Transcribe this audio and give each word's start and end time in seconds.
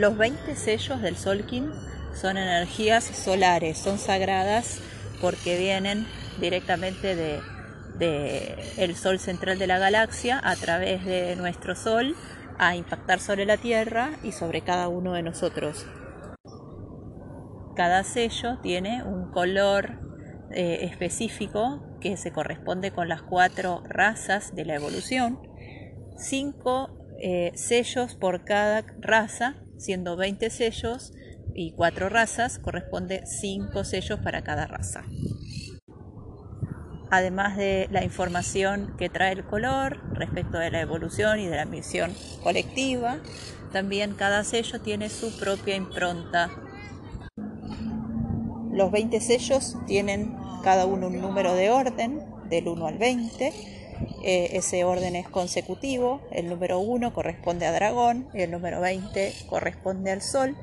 Los 0.00 0.16
20 0.16 0.56
sellos 0.56 1.02
del 1.02 1.14
Solkin 1.14 1.70
son 2.14 2.38
energías 2.38 3.04
solares, 3.04 3.76
son 3.76 3.98
sagradas 3.98 4.80
porque 5.20 5.58
vienen 5.58 6.06
directamente 6.40 7.14
de, 7.14 8.56
el 8.78 8.96
Sol 8.96 9.18
central 9.18 9.58
de 9.58 9.66
la 9.66 9.78
galaxia 9.78 10.40
a 10.42 10.56
través 10.56 11.04
de 11.04 11.36
nuestro 11.36 11.76
Sol 11.76 12.16
a 12.56 12.76
impactar 12.76 13.20
sobre 13.20 13.44
la 13.44 13.58
Tierra 13.58 14.12
y 14.22 14.32
sobre 14.32 14.62
cada 14.62 14.88
uno 14.88 15.12
de 15.12 15.22
nosotros. 15.22 15.84
Cada 17.76 18.02
sello 18.02 18.56
tiene 18.62 19.02
un 19.02 19.30
color 19.30 19.98
eh, 20.50 20.78
específico 20.90 21.98
que 22.00 22.16
se 22.16 22.32
corresponde 22.32 22.90
con 22.90 23.10
las 23.10 23.20
cuatro 23.20 23.82
razas 23.86 24.54
de 24.54 24.64
la 24.64 24.76
evolución, 24.76 25.38
cinco 26.16 26.88
eh, 27.20 27.52
sellos 27.54 28.14
por 28.14 28.46
cada 28.46 28.82
raza, 28.98 29.56
siendo 29.80 30.16
20 30.16 30.50
sellos 30.50 31.12
y 31.54 31.72
cuatro 31.72 32.08
razas, 32.08 32.58
corresponde 32.58 33.22
cinco 33.26 33.84
sellos 33.84 34.20
para 34.20 34.42
cada 34.42 34.66
raza. 34.66 35.04
Además 37.10 37.56
de 37.56 37.88
la 37.90 38.04
información 38.04 38.94
que 38.96 39.08
trae 39.08 39.32
el 39.32 39.44
color 39.44 40.00
respecto 40.12 40.58
de 40.58 40.70
la 40.70 40.80
evolución 40.80 41.40
y 41.40 41.46
de 41.46 41.56
la 41.56 41.64
misión 41.64 42.14
colectiva, 42.42 43.18
también 43.72 44.14
cada 44.14 44.44
sello 44.44 44.80
tiene 44.80 45.08
su 45.08 45.36
propia 45.38 45.74
impronta. 45.74 46.50
Los 48.70 48.92
20 48.92 49.20
sellos 49.20 49.76
tienen 49.86 50.36
cada 50.62 50.86
uno 50.86 51.08
un 51.08 51.20
número 51.20 51.54
de 51.54 51.70
orden, 51.70 52.22
del 52.48 52.68
1 52.68 52.86
al 52.86 52.98
20. 52.98 53.79
Eh, 54.22 54.50
ese 54.52 54.84
orden 54.84 55.16
es 55.16 55.28
consecutivo. 55.28 56.20
El 56.30 56.48
número 56.48 56.78
1 56.78 57.12
corresponde 57.12 57.66
a 57.66 57.72
dragón, 57.72 58.28
el 58.34 58.50
número 58.50 58.80
20 58.80 59.32
corresponde 59.48 60.10
al 60.10 60.22
sol. 60.22 60.56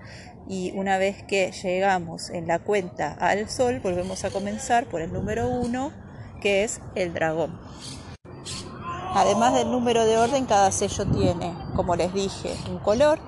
Y 0.47 0.71
una 0.75 0.97
vez 0.97 1.23
que 1.23 1.51
llegamos 1.51 2.29
en 2.29 2.47
la 2.47 2.59
cuenta 2.59 3.13
al 3.13 3.49
sol, 3.49 3.79
volvemos 3.81 4.23
a 4.23 4.29
comenzar 4.29 4.85
por 4.85 5.01
el 5.01 5.11
número 5.11 5.49
1, 5.49 5.91
que 6.41 6.63
es 6.63 6.79
el 6.95 7.13
dragón. 7.13 7.59
Además 9.13 9.55
del 9.55 9.71
número 9.71 10.05
de 10.05 10.17
orden, 10.17 10.45
cada 10.45 10.71
sello 10.71 11.05
tiene, 11.05 11.53
como 11.75 11.95
les 11.95 12.13
dije, 12.13 12.53
un 12.69 12.77
color 12.79 13.19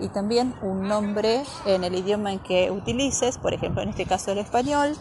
y 0.00 0.08
también 0.08 0.54
un 0.62 0.88
nombre 0.88 1.42
en 1.66 1.84
el 1.84 1.94
idioma 1.94 2.32
en 2.32 2.40
que 2.40 2.70
utilices, 2.70 3.38
por 3.38 3.54
ejemplo 3.54 3.82
en 3.82 3.90
este 3.90 4.06
caso 4.06 4.32
el 4.32 4.38
español, 4.38 4.96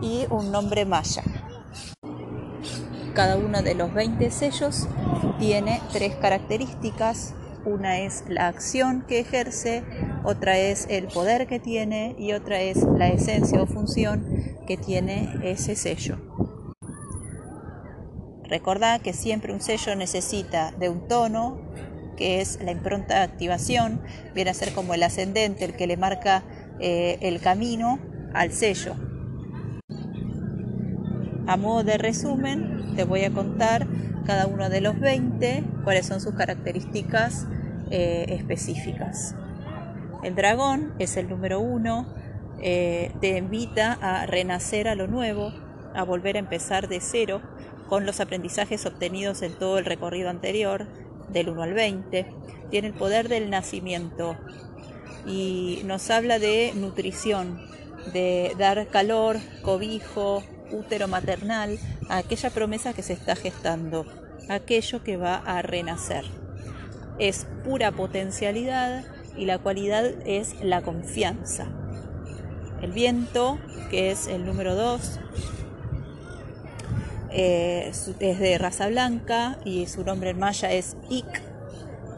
y 0.00 0.26
un 0.30 0.50
nombre 0.50 0.84
maya. 0.84 1.22
Cada 3.18 3.36
uno 3.36 3.62
de 3.62 3.74
los 3.74 3.92
20 3.92 4.30
sellos 4.30 4.86
tiene 5.40 5.82
tres 5.92 6.14
características. 6.14 7.34
Una 7.64 7.98
es 7.98 8.22
la 8.28 8.46
acción 8.46 9.04
que 9.08 9.18
ejerce, 9.18 9.82
otra 10.22 10.56
es 10.56 10.86
el 10.88 11.08
poder 11.08 11.48
que 11.48 11.58
tiene 11.58 12.14
y 12.16 12.32
otra 12.32 12.60
es 12.60 12.84
la 12.84 13.08
esencia 13.08 13.60
o 13.60 13.66
función 13.66 14.24
que 14.68 14.76
tiene 14.76 15.34
ese 15.42 15.74
sello. 15.74 16.16
Recordad 18.44 19.00
que 19.00 19.12
siempre 19.12 19.52
un 19.52 19.62
sello 19.62 19.96
necesita 19.96 20.70
de 20.78 20.88
un 20.88 21.08
tono, 21.08 21.60
que 22.16 22.40
es 22.40 22.62
la 22.62 22.70
impronta 22.70 23.16
de 23.16 23.22
activación, 23.22 24.00
viene 24.32 24.50
a 24.50 24.54
ser 24.54 24.72
como 24.74 24.94
el 24.94 25.02
ascendente, 25.02 25.64
el 25.64 25.74
que 25.74 25.88
le 25.88 25.96
marca 25.96 26.44
eh, 26.78 27.18
el 27.20 27.40
camino 27.40 27.98
al 28.32 28.52
sello. 28.52 29.07
A 31.48 31.56
modo 31.56 31.82
de 31.82 31.96
resumen, 31.96 32.92
te 32.94 33.04
voy 33.04 33.24
a 33.24 33.30
contar 33.30 33.86
cada 34.26 34.46
uno 34.46 34.68
de 34.68 34.82
los 34.82 35.00
20 35.00 35.64
cuáles 35.82 36.04
son 36.04 36.20
sus 36.20 36.34
características 36.34 37.46
eh, 37.90 38.26
específicas. 38.28 39.34
El 40.22 40.34
dragón 40.34 40.92
es 40.98 41.16
el 41.16 41.26
número 41.26 41.58
uno, 41.58 42.06
eh, 42.60 43.12
te 43.22 43.38
invita 43.38 43.94
a 43.94 44.26
renacer 44.26 44.88
a 44.88 44.94
lo 44.94 45.06
nuevo, 45.06 45.54
a 45.94 46.02
volver 46.02 46.36
a 46.36 46.40
empezar 46.40 46.86
de 46.86 47.00
cero 47.00 47.40
con 47.88 48.04
los 48.04 48.20
aprendizajes 48.20 48.84
obtenidos 48.84 49.40
en 49.40 49.54
todo 49.54 49.78
el 49.78 49.86
recorrido 49.86 50.28
anterior, 50.28 50.86
del 51.30 51.48
1 51.48 51.62
al 51.62 51.72
20. 51.72 52.26
Tiene 52.70 52.88
el 52.88 52.94
poder 52.94 53.30
del 53.30 53.48
nacimiento 53.48 54.36
y 55.26 55.80
nos 55.86 56.10
habla 56.10 56.38
de 56.38 56.72
nutrición, 56.74 57.58
de 58.12 58.54
dar 58.58 58.88
calor, 58.88 59.38
cobijo, 59.62 60.42
útero 60.72 61.08
maternal, 61.08 61.78
a 62.08 62.18
aquella 62.18 62.50
promesa 62.50 62.92
que 62.92 63.02
se 63.02 63.12
está 63.12 63.36
gestando, 63.36 64.06
aquello 64.48 65.02
que 65.02 65.16
va 65.16 65.36
a 65.36 65.62
renacer. 65.62 66.24
Es 67.18 67.46
pura 67.64 67.92
potencialidad 67.92 69.04
y 69.36 69.44
la 69.44 69.58
cualidad 69.58 70.04
es 70.24 70.54
la 70.62 70.82
confianza. 70.82 71.66
El 72.82 72.92
viento, 72.92 73.58
que 73.90 74.10
es 74.10 74.28
el 74.28 74.46
número 74.46 74.74
2, 74.74 75.20
eh, 77.30 77.90
es 77.90 78.38
de 78.38 78.58
raza 78.58 78.88
blanca 78.88 79.58
y 79.64 79.86
su 79.86 80.04
nombre 80.04 80.30
en 80.30 80.38
maya 80.38 80.72
es 80.72 80.96
Ik. 81.10 81.42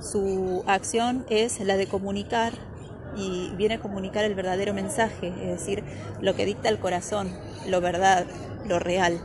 Su 0.01 0.65
acción 0.67 1.27
es 1.29 1.61
la 1.61 1.77
de 1.77 1.87
comunicar 1.87 2.70
y 3.17 3.51
viene 3.57 3.75
a 3.75 3.81
comunicar 3.81 4.25
el 4.25 4.35
verdadero 4.35 4.75
mensaje, 4.75 5.29
es 5.29 5.59
decir, 5.59 5.85
lo 6.21 6.35
que 6.35 6.47
dicta 6.47 6.69
el 6.69 6.79
corazón, 6.79 7.37
lo 7.67 7.81
verdad, 7.81 8.27
lo 8.67 8.79
real. 8.79 9.21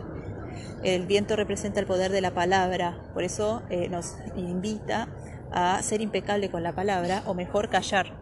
El 0.84 1.06
viento 1.06 1.36
representa 1.36 1.80
el 1.80 1.86
poder 1.86 2.12
de 2.12 2.22
la 2.22 2.34
palabra, 2.34 3.10
por 3.14 3.24
eso 3.24 3.64
eh, 3.70 3.90
nos 3.90 4.16
invita 4.36 5.10
a 5.52 5.82
ser 5.82 6.02
impecable 6.02 6.50
con 6.50 6.64
la 6.64 6.76
palabra 6.76 7.24
o 7.26 7.34
mejor 7.34 7.70
callar. 7.70 8.20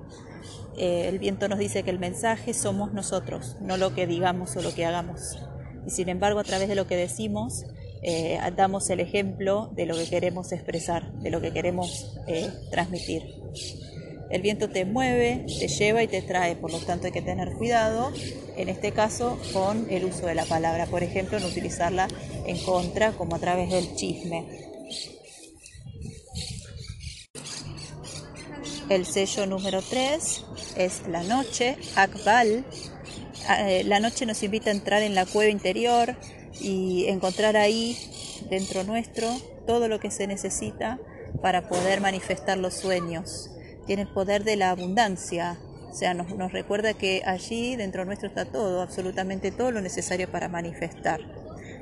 Eh, 0.78 1.08
el 1.08 1.20
viento 1.20 1.48
nos 1.48 1.60
dice 1.60 1.84
que 1.84 1.90
el 1.90 2.00
mensaje 2.00 2.54
somos 2.54 2.94
nosotros, 2.94 3.58
no 3.60 3.78
lo 3.78 3.94
que 3.94 4.08
digamos 4.08 4.56
o 4.56 4.62
lo 4.62 4.74
que 4.74 4.86
hagamos. 4.86 5.38
Y 5.86 5.90
sin 5.90 6.10
embargo, 6.10 6.40
a 6.40 6.44
través 6.44 6.70
de 6.70 6.76
lo 6.76 6.88
que 6.88 6.96
decimos, 6.96 7.66
eh, 8.02 8.40
damos 8.56 8.90
el 8.90 9.00
ejemplo 9.00 9.72
de 9.76 9.86
lo 9.86 9.96
que 9.96 10.10
queremos 10.10 10.52
expresar, 10.52 11.12
de 11.20 11.32
lo 11.32 11.42
que 11.42 11.52
queremos 11.52 12.18
transmitir. 12.72 13.24
El 14.30 14.42
viento 14.42 14.70
te 14.70 14.86
mueve, 14.86 15.46
te 15.60 15.68
lleva 15.68 16.04
y 16.04 16.08
te 16.08 16.22
trae, 16.22 16.56
por 16.56 16.72
lo 16.72 16.80
tanto 16.80 17.06
hay 17.06 17.12
que 17.12 17.22
tener 17.22 17.54
cuidado, 17.54 18.12
en 18.56 18.70
este 18.70 18.92
caso 18.92 19.38
con 19.52 19.88
el 19.90 20.06
uso 20.06 20.26
de 20.26 20.36
la 20.36 20.46
palabra, 20.46 20.86
por 20.88 21.04
ejemplo, 21.04 21.40
no 21.40 21.48
utilizarla 21.48 22.08
en 22.46 22.58
contra 22.60 23.12
como 23.12 23.36
a 23.36 23.40
través 23.40 23.70
del 23.70 23.96
chisme. 23.96 24.46
El 28.90 29.06
sello 29.06 29.46
número 29.46 29.82
3 29.82 30.44
es 30.78 31.08
la 31.08 31.24
noche, 31.24 31.78
Akbal. 31.96 32.66
Ah, 33.48 33.70
eh, 33.70 33.84
la 33.84 34.00
noche 34.00 34.26
nos 34.26 34.44
invita 34.44 34.70
a 34.70 34.74
entrar 34.74 35.02
en 35.04 35.16
la 35.16 35.26
cueva 35.26 35.52
interior 35.52 36.16
y 36.60 37.06
encontrar 37.08 37.58
ahí, 37.58 37.98
dentro 38.50 38.84
nuestro, 38.84 39.28
todo 39.66 39.88
lo 39.88 40.00
que 40.00 40.12
se 40.12 40.28
necesita 40.28 41.00
para 41.42 41.68
poder 41.68 42.02
manifestar 42.02 42.58
los 42.58 42.74
sueños 42.74 43.50
tiene 43.86 44.04
el 44.04 44.08
poder 44.08 44.44
de 44.44 44.56
la 44.56 44.72
abundancia. 44.72 45.58
O 45.90 45.96
sea, 45.96 46.14
nos, 46.14 46.52
recuerda 46.52 46.94
que 46.94 47.22
allí 47.26 47.76
dentro 47.76 48.04
nuestro 48.06 48.28
está 48.28 48.46
todo, 48.46 48.82
absolutamente 48.82 49.52
todo 49.52 49.72
lo 49.72 49.82
necesario 49.82 50.30
para 50.32 50.50
manifestar. 50.50 51.22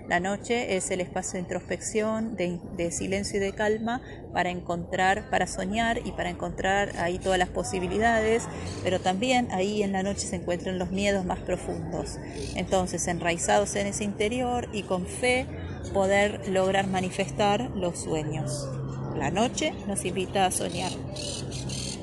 La 0.09 0.19
noche 0.19 0.75
es 0.75 0.91
el 0.91 0.99
espacio 0.99 1.33
de 1.33 1.39
introspección, 1.39 2.35
de, 2.35 2.91
silencio 2.91 3.37
y 3.37 3.39
de 3.39 3.53
calma 3.53 4.01
para 4.33 4.49
encontrar, 4.49 5.29
para 5.29 5.47
soñar 5.47 6.01
y 6.03 6.11
para 6.11 6.29
encontrar 6.29 6.91
ahí 6.97 7.17
todas 7.17 7.39
las 7.39 7.47
posibilidades, 7.47 8.43
pero 8.83 8.99
también 8.99 9.47
ahí 9.51 9.83
en 9.83 9.93
la 9.93 10.03
noche 10.03 10.27
se 10.27 10.35
encuentran 10.35 10.79
los 10.79 10.91
miedos 10.91 11.23
más 11.23 11.39
profundos. 11.39 12.17
Entonces, 12.55 13.07
enraizados 13.07 13.73
en 13.77 13.87
ese 13.87 14.03
interior 14.03 14.67
y 14.73 14.83
con 14.83 15.05
fe, 15.05 15.45
poder 15.93 16.49
lograr 16.49 16.87
manifestar 16.87 17.69
los 17.75 17.99
sueños. 17.99 18.67
La 19.15 19.31
noche 19.31 19.73
nos 19.87 20.03
invita 20.03 20.45
a 20.45 20.51
soñar. 20.51 20.91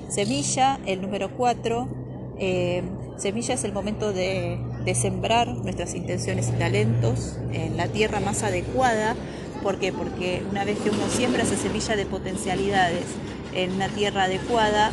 Semilla, 0.09 0.81
el 0.87 1.03
número 1.03 1.31
4. 1.37 1.89
Eh, 2.39 2.83
semilla 3.19 3.55
es 3.55 3.65
el 3.65 3.73
momento 3.73 4.13
de, 4.13 4.59
sembrar 4.95 5.49
nuestras 5.49 5.95
intenciones 5.95 6.49
y 6.49 6.53
talentos 6.53 7.39
en 7.53 7.77
la 7.77 7.89
tierra 7.89 8.21
más 8.21 8.43
adecuada. 8.43 9.15
¿Por 9.63 9.79
qué? 9.79 9.93
Porque 9.93 10.43
una 10.51 10.65
vez 10.65 10.79
que 10.79 10.89
uno 10.89 11.09
siembra 11.11 11.43
esa 11.43 11.57
semilla 11.57 11.95
de 11.95 12.07
potencialidades 12.07 13.05
en 13.55 13.73
una 13.73 13.89
tierra 13.89 14.25
adecuada 14.25 14.93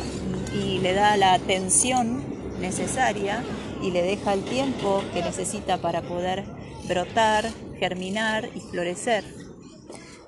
y 0.52 0.80
le 0.80 0.92
da 0.92 1.16
la 1.16 1.32
atención 1.32 2.22
necesaria 2.60 3.42
y 3.82 3.90
le 3.90 4.02
deja 4.02 4.34
el 4.34 4.44
tiempo 4.44 5.02
que 5.14 5.22
necesita 5.22 5.78
para 5.78 6.02
poder 6.02 6.44
brotar, 6.86 7.48
germinar 7.78 8.50
y 8.54 8.60
florecer. 8.60 9.35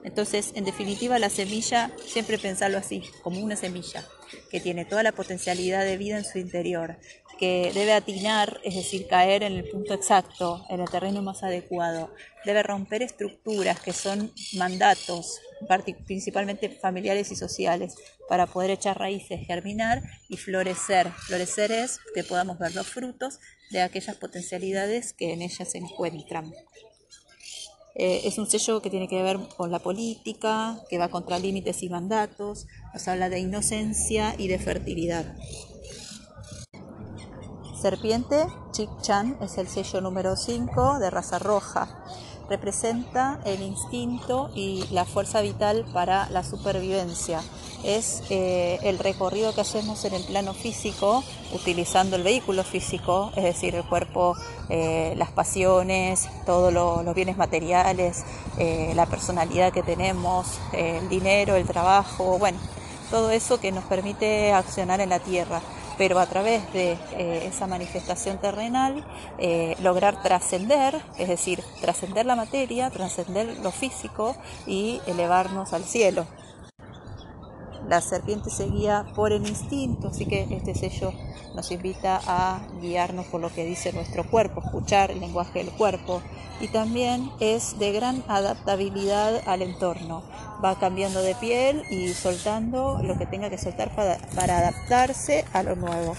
Entonces, 0.05 0.53
en 0.55 0.65
definitiva, 0.65 1.19
la 1.19 1.31
semilla, 1.31 1.91
siempre 2.07 2.39
pensarlo 2.39 2.79
así, 2.79 3.03
como 3.23 3.41
una 3.41 3.57
semilla, 3.57 4.05
que 4.51 4.61
tiene 4.61 4.85
toda 4.85 5.03
la 5.03 5.13
potencialidad 5.13 5.85
de 5.85 5.97
vida 5.97 6.19
en 6.19 6.25
su 6.25 6.39
interior, 6.39 6.99
que 7.39 7.71
debe 7.73 7.93
atinar, 7.93 8.61
es 8.65 8.75
decir, 8.75 9.07
caer 9.07 9.43
en 9.43 9.55
el 9.55 9.69
punto 9.69 9.95
exacto, 9.95 10.65
en 10.69 10.81
el 10.81 10.91
terreno 10.91 11.23
más 11.23 11.43
adecuado, 11.43 12.13
debe 12.45 12.63
romper 12.63 13.03
estructuras 13.03 13.81
que 13.81 13.93
son 13.93 14.33
mandatos, 14.55 15.41
principalmente 16.07 16.69
familiares 16.69 17.31
y 17.31 17.37
sociales, 17.37 17.95
para 18.29 18.47
poder 18.47 18.71
echar 18.71 18.99
raíces, 18.99 19.47
germinar 19.47 20.03
y 20.29 20.37
florecer. 20.37 21.11
Florecer 21.27 21.73
es 21.73 22.01
que 22.15 22.25
podamos 22.25 22.59
ver 22.59 22.75
los 22.75 22.87
frutos 22.87 23.39
de 23.71 23.83
aquellas 23.83 24.17
potencialidades 24.17 25.13
que 25.13 25.33
en 25.33 25.43
ellas 25.43 25.71
se 25.71 25.79
encuentran. 25.79 26.53
Eh, 27.95 28.23
es 28.25 28.39
un 28.39 28.49
sello 28.49 28.81
que 28.81 28.91
tiene 28.91 29.09
que 29.09 29.23
ver 29.23 29.39
con 29.57 29.71
la 29.71 29.79
política, 29.81 30.81
que 30.89 30.99
va 30.99 31.09
contra 31.09 31.39
límites 31.39 31.83
y 31.83 31.89
mandatos, 31.89 32.67
nos 32.93 33.09
habla 33.09 33.29
de 33.29 33.41
inocencia 33.41 34.35
y 34.39 34.49
de 34.49 34.59
fertilidad. 34.59 35.37
Serpiente, 37.81 38.47
Chik 38.73 38.91
Chan, 39.03 39.39
es 39.41 39.59
el 39.59 39.69
sello 39.69 40.01
número 40.01 40.37
5 40.37 40.99
de 40.99 41.11
raza 41.11 41.39
roja 41.39 42.05
representa 42.49 43.41
el 43.45 43.63
instinto 43.63 44.51
y 44.55 44.85
la 44.91 45.05
fuerza 45.05 45.41
vital 45.41 45.85
para 45.93 46.29
la 46.31 46.43
supervivencia. 46.43 47.41
Es 47.85 48.23
eh, 48.31 48.79
el 48.83 48.99
recorrido 48.99 49.55
que 49.55 49.61
hacemos 49.61 50.05
en 50.05 50.15
el 50.15 50.25
plano 50.25 50.53
físico 50.53 51.23
utilizando 51.53 52.17
el 52.17 52.23
vehículo 52.23 52.65
físico, 52.65 53.33
es 53.37 53.45
decir, 53.45 53.75
el 53.75 53.85
cuerpo, 53.85 54.37
eh, 54.69 55.15
las 55.17 55.31
pasiones, 55.31 56.29
todos 56.45 56.73
los 56.73 57.15
bienes 57.15 57.37
materiales, 57.37 58.25
eh, 58.59 58.93
la 58.95 59.07
personalidad 59.07 59.73
que 59.73 59.83
tenemos, 59.83 60.59
el 60.73 61.09
dinero, 61.09 61.57
el 61.57 61.67
trabajo, 61.67 62.39
bueno, 62.39 62.59
todo 63.11 63.31
eso 63.31 63.61
que 63.61 63.73
nos 63.73 63.85
permite 63.85 64.53
accionar 64.53 65.01
en 65.01 65.11
la 65.11 65.21
tierra 65.21 65.61
pero 65.97 66.21
a 66.21 66.27
través 66.27 66.73
de 66.73 66.93
eh, 66.93 67.49
esa 67.49 67.67
manifestación 67.67 68.39
terrenal 68.39 69.05
lograr 69.83 70.23
trascender, 70.23 71.03
es 71.19 71.27
decir, 71.27 71.61
trascender 71.81 72.25
la 72.25 72.37
materia, 72.37 72.89
trascender 72.89 73.59
lo 73.65 73.73
físico 73.73 74.37
y 74.65 75.01
elevarnos 75.09 75.73
al 75.73 75.83
cielo. 75.83 76.25
La 77.89 78.03
serpiente 78.03 78.51
se 78.51 78.67
guía 78.69 79.07
por 79.15 79.33
el 79.33 79.49
instinto, 79.49 80.09
así 80.09 80.27
que 80.27 80.47
este 80.51 80.75
sello 80.75 81.15
nos 81.55 81.71
invita 81.71 82.21
a 82.27 82.61
guiarnos 82.83 83.25
por 83.27 83.41
lo 83.41 83.49
que 83.51 83.65
dice 83.65 83.95
nuestro 83.95 84.29
cuerpo, 84.29 84.61
escuchar 84.63 85.11
el 85.11 85.21
lenguaje 85.21 85.65
del 85.65 85.73
cuerpo 85.73 86.21
y 86.61 86.69
también 86.69 87.31
es 87.41 87.79
de 87.79 87.93
gran 87.93 88.23
adaptabilidad 88.29 89.41
al 89.47 89.63
entorno. 89.63 90.23
Va 90.63 90.79
cambiando 90.79 91.23
de 91.23 91.35
piel 91.37 91.83
y 91.91 92.09
soltando 92.09 93.01
lo 93.03 93.17
que 93.17 93.25
tenga 93.25 93.49
que 93.49 93.57
soltar 93.57 93.95
para, 93.97 94.59
adaptarse 94.59 95.47
a 95.55 95.63
lo 95.63 95.75
nuevo. 95.75 96.15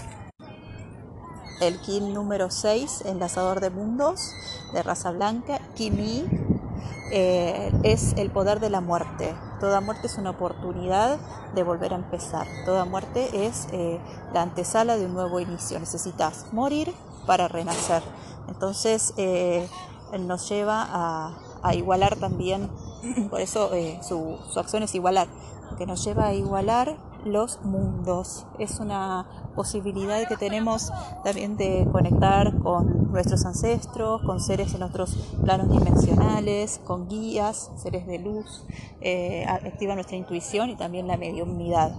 El 1.60 1.80
Kim 1.82 2.12
número 2.12 2.50
6, 2.50 3.02
enlazador 3.06 3.60
de 3.60 3.70
mundos, 3.70 4.32
de 4.72 4.82
raza 4.82 5.12
blanca, 5.12 5.60
Kimi, 5.76 6.24
eh, 7.12 7.72
es 7.82 8.14
el 8.16 8.30
poder 8.30 8.60
de 8.60 8.70
la 8.70 8.80
muerte. 8.80 9.34
Toda 9.58 9.80
muerte 9.80 10.06
es 10.06 10.16
una 10.16 10.30
oportunidad 10.30 11.18
de 11.54 11.62
volver 11.62 11.92
a 11.92 11.96
empezar. 11.96 12.46
Toda 12.64 12.84
muerte 12.84 13.46
es 13.46 13.66
eh, 13.72 14.00
la 14.32 14.42
antesala 14.42 14.96
de 14.96 15.06
un 15.06 15.14
nuevo 15.14 15.40
inicio. 15.40 15.78
Necesitas 15.80 16.46
morir 16.52 16.94
para 17.26 17.48
renacer. 17.48 18.02
Entonces 18.48 19.14
eh, 19.16 19.68
nos 20.18 20.48
lleva 20.48 20.86
a, 21.62 21.74
igualar 21.74 22.16
también, 22.16 22.70
por 23.30 23.40
eso 23.40 23.70
su, 24.02 24.38
su 24.50 24.58
acción 24.58 24.82
es 24.82 24.94
igualar, 24.94 25.28
que 25.76 25.86
nos 25.86 26.02
lleva 26.02 26.26
a 26.26 26.34
igualar 26.34 26.96
los 27.24 27.62
mundos. 27.62 28.46
Es 28.58 28.80
una 28.80 29.26
posibilidad 29.54 30.26
que 30.28 30.36
tenemos 30.36 30.92
también 31.24 31.56
de 31.56 31.86
conectar 31.90 32.58
con 32.58 33.10
nuestros 33.10 33.44
ancestros, 33.44 34.22
con 34.22 34.40
seres 34.40 34.74
en 34.74 34.82
otros 34.82 35.16
planos 35.42 35.70
dimensionales, 35.70 36.80
con 36.84 37.08
guías, 37.08 37.70
seres 37.76 38.06
de 38.06 38.18
luz, 38.18 38.64
eh, 39.00 39.44
activa 39.46 39.94
nuestra 39.94 40.16
intuición 40.16 40.70
y 40.70 40.76
también 40.76 41.06
la 41.06 41.16
mediunidad. 41.16 41.92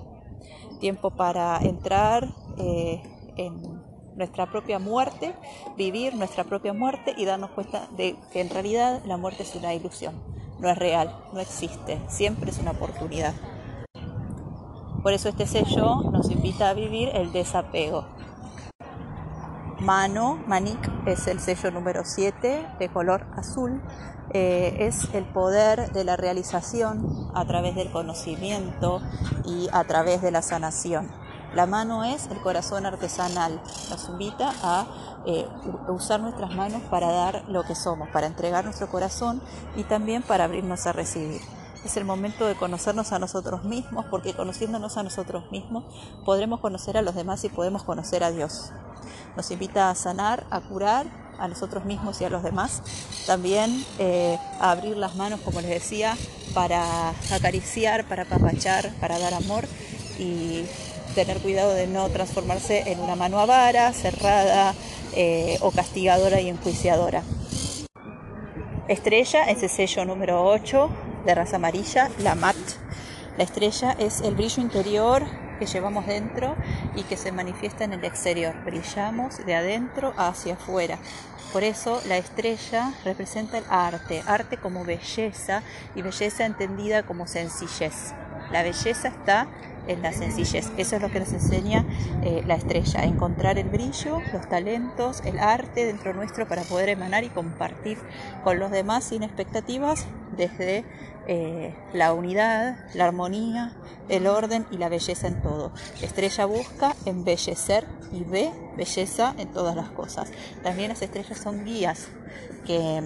Tiempo 0.80 1.12
para 1.12 1.58
entrar 1.60 2.34
eh, 2.58 3.02
en 3.38 3.82
nuestra 4.16 4.50
propia 4.50 4.80
muerte, 4.80 5.34
vivir 5.78 6.16
nuestra 6.16 6.44
propia 6.44 6.74
muerte 6.74 7.14
y 7.18 7.26
darnos 7.26 7.52
cuenta 7.52 7.88
de 7.98 8.16
que 8.32 8.42
en 8.42 8.50
realidad 8.50 9.02
la 9.06 9.18
muerte 9.18 9.44
es 9.44 9.56
una 9.56 9.74
ilusión, 9.74 10.16
no 10.60 10.70
es 10.70 10.78
real, 10.78 11.16
no 11.34 11.40
existe, 11.40 12.00
siempre 12.08 12.52
es 12.52 12.60
una 12.60 12.72
oportunidad. 12.72 13.34
Por 15.02 15.14
eso 15.14 15.30
este 15.30 15.48
sello 15.48 16.02
nos 16.12 16.30
invita 16.30 16.70
a 16.70 16.74
vivir 16.74 17.10
el 17.14 17.32
desapego. 17.32 18.06
Mano, 19.80 20.40
Manik, 20.46 20.92
es 21.08 21.26
el 21.26 21.40
sello 21.40 21.72
número 21.72 22.04
7 22.06 22.68
de 22.78 22.90
color 22.90 23.26
azul. 23.36 23.82
Eh, 24.34 24.78
es 24.80 25.10
el 25.14 25.26
poder 25.26 25.92
de 25.92 26.04
la 26.04 26.18
realización 26.18 27.32
a 27.34 27.46
través 27.46 27.76
del 27.76 27.92
conocimiento 27.92 29.02
y 29.44 29.70
a 29.74 29.84
través 29.86 30.22
de 30.22 30.30
la 30.30 30.44
sanación. 30.44 31.10
La 31.56 31.66
mano 31.66 32.04
es 32.04 32.28
el 32.28 32.40
corazón 32.40 32.86
artesanal. 32.86 33.60
Nos 33.90 34.08
invita 34.08 34.54
a 34.62 34.86
eh, 35.26 35.48
usar 35.90 36.20
nuestras 36.20 36.54
manos 36.56 36.84
para 36.92 37.12
dar 37.12 37.44
lo 37.48 37.64
que 37.64 37.74
somos, 37.74 38.08
para 38.10 38.28
entregar 38.28 38.64
nuestro 38.66 38.88
corazón 38.88 39.42
y 39.76 39.84
también 39.84 40.22
para 40.22 40.44
abrirnos 40.44 40.86
a 40.86 40.94
recibir. 40.94 41.42
Es 41.84 41.98
el 41.98 42.06
momento 42.06 42.46
de 42.46 42.56
conocernos 42.56 43.12
a 43.12 43.18
nosotros 43.18 43.64
mismos, 43.64 44.06
porque 44.12 44.34
conociéndonos 44.34 44.98
a 44.98 45.04
nosotros 45.04 45.52
mismos 45.52 45.84
podremos 46.26 46.60
conocer 46.60 46.96
a 46.96 47.02
los 47.02 47.16
demás 47.16 47.44
y 47.44 47.50
podemos 47.50 47.84
conocer 47.84 48.24
a 48.24 48.32
Dios. 48.32 48.72
Nos 49.36 49.50
invita 49.50 49.90
a 49.90 49.96
sanar, 49.96 50.46
a 50.52 50.62
curar 50.62 51.08
a 51.40 51.48
nosotros 51.48 51.86
mismos 51.86 52.22
y 52.22 52.26
a 52.26 52.30
los 52.30 52.44
demás. 52.44 52.84
También 53.26 53.84
eh, 53.98 54.38
a 54.60 54.72
abrir 54.72 54.96
las 54.96 55.16
manos, 55.16 55.40
como 55.42 55.60
les 55.62 55.72
decía, 55.72 56.16
para 56.54 57.10
acariciar, 57.32 58.06
para 58.06 58.24
apapachar, 58.24 58.94
para 59.00 59.18
dar 59.18 59.34
amor 59.34 59.66
y 60.20 60.66
tener 61.16 61.40
cuidado 61.40 61.74
de 61.74 61.88
no 61.88 62.08
transformarse 62.10 62.92
en 62.92 63.00
una 63.00 63.16
mano 63.16 63.40
avara, 63.40 63.92
cerrada 63.92 64.76
eh, 65.14 65.58
o 65.62 65.72
castigadora 65.72 66.42
y 66.42 66.50
enjuiciadora. 66.50 67.24
Estrella, 68.88 69.50
ese 69.50 69.68
sello 69.68 70.06
número 70.06 70.44
8, 70.46 70.90
de 71.26 71.36
raza 71.36 71.58
amarilla, 71.58 72.10
la 72.20 72.36
mat. 72.36 72.56
La 73.38 73.44
estrella 73.44 73.96
es 73.98 74.22
el 74.22 74.36
brillo 74.36 74.62
interior 74.62 75.24
que 75.60 75.66
llevamos 75.66 76.08
dentro 76.08 76.56
y 76.96 77.04
que 77.04 77.18
se 77.18 77.32
manifiesta 77.32 77.84
en 77.84 77.94
el 77.94 78.04
exterior. 78.04 78.56
Brillamos 78.66 79.46
de 79.46 79.56
adentro 79.56 80.14
hacia 80.18 80.56
afuera. 80.56 80.98
Por 81.54 81.64
eso 81.64 82.02
la 82.08 82.18
estrella 82.18 82.94
representa 83.04 83.58
el 83.58 83.66
arte, 83.70 84.24
arte 84.26 84.58
como 84.58 84.86
belleza 84.86 85.64
y 85.96 86.02
belleza 86.02 86.46
entendida 86.46 87.04
como 87.04 87.28
sencillez. 87.28 88.14
La 88.52 88.64
belleza 88.64 89.10
está 89.10 89.48
en 89.88 90.02
la 90.02 90.14
sencillez. 90.14 90.72
Eso 90.78 90.96
es 90.96 91.02
lo 91.02 91.10
que 91.12 91.20
nos 91.20 91.34
enseña 91.34 91.86
eh, 92.24 92.44
la 92.46 92.56
estrella, 92.56 93.04
encontrar 93.04 93.58
el 93.58 93.70
brillo, 93.70 94.20
los 94.34 94.48
talentos, 94.50 95.22
el 95.26 95.40
arte 95.40 95.86
dentro 95.86 96.14
nuestro 96.14 96.48
para 96.48 96.64
poder 96.64 96.90
emanar 96.90 97.24
y 97.24 97.30
compartir 97.30 97.98
con 98.44 98.60
los 98.60 98.72
demás 98.72 99.04
sin 99.04 99.24
expectativas 99.24 100.06
desde 100.36 100.86
eh, 101.28 101.76
la 101.94 102.14
unidad, 102.14 102.78
la 102.94 103.06
armonía, 103.06 103.74
el 104.10 104.28
orden 104.28 104.66
y 104.72 104.78
la 104.78 104.90
belleza 104.90 105.28
en 105.28 105.42
todo. 105.42 105.72
Estrella 106.02 106.46
busca 106.46 106.96
embellecer 107.06 107.86
y 108.12 108.24
ve 108.24 108.52
belleza 108.76 109.36
en 109.38 109.52
todas 109.52 109.76
las 109.76 109.92
cosas. 109.92 110.32
También 110.64 110.90
las 110.90 111.02
estrellas 111.02 111.38
son 111.38 111.64
guías 111.64 112.08
que 112.66 113.02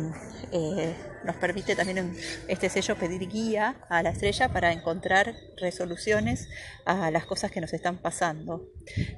eh, 0.52 0.96
nos 1.26 1.36
permite 1.36 1.76
también 1.76 1.98
en 1.98 2.18
este 2.48 2.70
sello 2.70 2.96
pedir 2.96 3.28
guía 3.28 3.76
a 3.90 4.04
la 4.04 4.12
estrella 4.12 4.50
para 4.50 4.72
encontrar 4.72 5.36
resoluciones 5.58 6.48
a 6.86 7.12
las 7.12 7.26
cosas 7.26 7.52
que 7.52 7.62
nos 7.62 7.74
están 7.74 7.98
pasando 7.98 8.70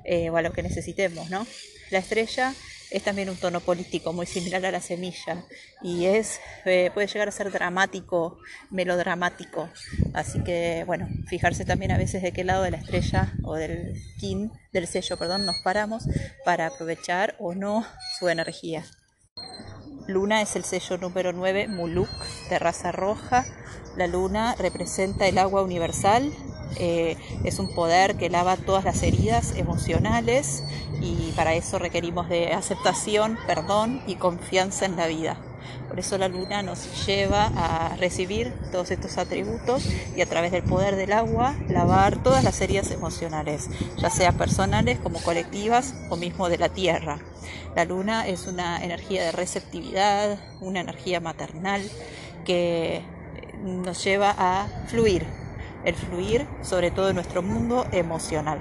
eh, 0.06 0.30
o 0.30 0.38
a 0.38 0.42
lo 0.42 0.52
que 0.54 0.64
necesitemos, 0.64 1.30
¿no? 1.30 1.46
La 1.90 2.00
estrella 2.00 2.54
es 2.90 3.04
también 3.04 3.30
un 3.30 3.36
tono 3.36 3.60
político 3.60 4.14
muy 4.14 4.26
similar 4.26 4.66
a 4.66 4.72
la 4.72 4.80
semilla 4.80 5.46
y 5.82 6.06
es 6.06 6.40
eh, 6.66 6.90
puede 6.94 7.08
llegar 7.08 7.28
a 7.28 7.32
ser 7.32 7.52
dramático, 7.52 8.40
melodramático. 8.70 9.70
Así 10.14 10.44
que 10.44 10.84
bueno, 10.86 11.08
fijarse 11.28 11.66
también 11.66 11.92
a 11.92 11.98
veces 11.98 12.22
de 12.22 12.32
qué 12.32 12.44
lado 12.44 12.64
de 12.64 12.72
la 12.72 12.78
estrella 12.78 13.34
o 13.44 13.56
del 13.56 13.94
kin, 14.20 14.52
del 14.72 14.88
sello, 14.88 15.18
perdón, 15.18 15.46
nos 15.46 15.58
paramos 15.64 16.06
para 16.46 16.68
aprovechar 16.68 17.36
o 17.40 17.54
no 17.54 17.86
su 18.20 18.30
energía. 18.30 18.86
Luna 20.08 20.42
es 20.42 20.56
el 20.56 20.64
sello 20.64 20.98
número 20.98 21.34
9, 21.34 21.68
Muluk, 21.68 22.10
de 22.50 22.60
raza 22.60 22.94
roja. 22.94 23.46
La 23.98 24.08
luna 24.08 24.56
representa 24.58 25.28
el 25.28 25.38
agua 25.38 25.64
universal, 25.64 26.32
eh, 26.76 27.18
es 27.44 27.60
un 27.60 27.74
poder 27.74 28.16
que 28.18 28.30
lava 28.30 28.58
todas 28.58 28.84
las 28.84 29.02
heridas 29.04 29.56
emocionales 29.56 30.64
y 31.02 31.32
para 31.36 31.54
eso 31.56 31.80
requerimos 31.80 32.30
de 32.30 32.54
aceptación, 32.54 33.38
perdón 33.48 34.02
y 34.08 34.16
confianza 34.16 34.86
en 34.86 34.96
la 34.96 35.08
vida. 35.08 35.38
Por 35.88 36.00
eso 36.00 36.18
la 36.18 36.28
luna 36.28 36.62
nos 36.64 37.06
lleva 37.06 37.52
a 37.56 37.96
recibir 37.96 38.54
todos 38.72 38.92
estos 38.92 39.18
atributos 39.18 39.88
y 40.16 40.22
a 40.22 40.26
través 40.26 40.52
del 40.52 40.64
poder 40.64 40.96
del 40.96 41.14
agua 41.14 41.56
lavar 41.70 42.22
todas 42.22 42.44
las 42.44 42.60
heridas 42.62 42.92
emocionales, 42.92 43.70
ya 43.98 44.10
sea 44.10 44.34
personales 44.34 45.00
como 45.00 45.22
colectivas 45.22 45.96
o 46.10 46.18
mismo 46.18 46.50
de 46.50 46.58
la 46.58 46.70
tierra. 46.70 47.20
La 47.76 47.86
luna 47.86 48.28
es 48.28 48.48
una 48.48 48.84
energía 48.84 49.24
de 49.24 49.32
receptividad, 49.32 50.40
una 50.60 50.82
energía 50.82 51.20
maternal 51.20 51.82
que 52.46 53.02
nos 53.64 54.04
lleva 54.04 54.36
a 54.38 54.68
fluir, 54.88 55.26
el 55.88 55.96
fluir 55.96 56.46
sobre 56.62 56.92
todo 56.92 57.10
en 57.10 57.16
nuestro 57.16 57.42
mundo 57.42 57.88
emocional. 57.94 58.60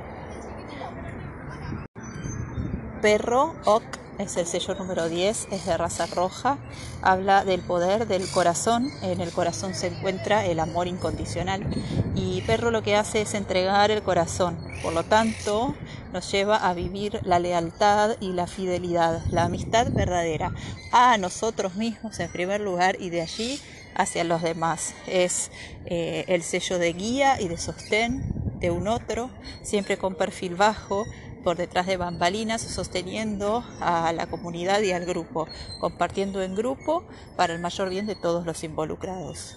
Perro, 3.02 3.54
ok, 3.64 3.82
es 4.18 4.36
el 4.36 4.46
sello 4.46 4.76
número 4.76 5.08
10, 5.08 5.48
es 5.50 5.66
de 5.66 5.76
raza 5.76 6.06
roja, 6.06 6.56
habla 7.02 7.44
del 7.44 7.60
poder 7.60 8.06
del 8.06 8.30
corazón, 8.30 8.90
en 9.02 9.20
el 9.20 9.32
corazón 9.32 9.74
se 9.74 9.88
encuentra 9.88 10.46
el 10.46 10.60
amor 10.60 10.86
incondicional 10.86 11.66
y 12.14 12.42
perro 12.42 12.70
lo 12.70 12.82
que 12.82 12.94
hace 12.94 13.22
es 13.22 13.34
entregar 13.34 13.90
el 13.90 14.02
corazón, 14.02 14.56
por 14.82 14.92
lo 14.92 15.02
tanto 15.02 15.74
nos 16.12 16.30
lleva 16.30 16.56
a 16.56 16.74
vivir 16.74 17.20
la 17.24 17.38
lealtad 17.38 18.16
y 18.20 18.32
la 18.32 18.46
fidelidad, 18.46 19.22
la 19.30 19.44
amistad 19.44 19.88
verdadera 19.90 20.52
a 20.92 21.18
nosotros 21.18 21.74
mismos 21.74 22.18
en 22.20 22.30
primer 22.30 22.60
lugar 22.60 22.96
y 23.00 23.10
de 23.10 23.22
allí 23.22 23.60
hacia 23.94 24.24
los 24.24 24.42
demás. 24.42 24.94
Es 25.06 25.50
eh, 25.86 26.24
el 26.28 26.42
sello 26.42 26.78
de 26.78 26.92
guía 26.92 27.40
y 27.40 27.48
de 27.48 27.58
sostén 27.58 28.22
de 28.60 28.70
un 28.70 28.88
otro, 28.88 29.30
siempre 29.62 29.98
con 29.98 30.14
perfil 30.14 30.54
bajo, 30.54 31.04
por 31.44 31.56
detrás 31.56 31.86
de 31.86 31.96
bambalinas, 31.96 32.60
sosteniendo 32.60 33.64
a 33.80 34.12
la 34.12 34.26
comunidad 34.26 34.80
y 34.82 34.90
al 34.90 35.04
grupo, 35.04 35.46
compartiendo 35.78 36.42
en 36.42 36.56
grupo 36.56 37.04
para 37.36 37.54
el 37.54 37.60
mayor 37.60 37.88
bien 37.88 38.06
de 38.06 38.16
todos 38.16 38.44
los 38.44 38.64
involucrados. 38.64 39.56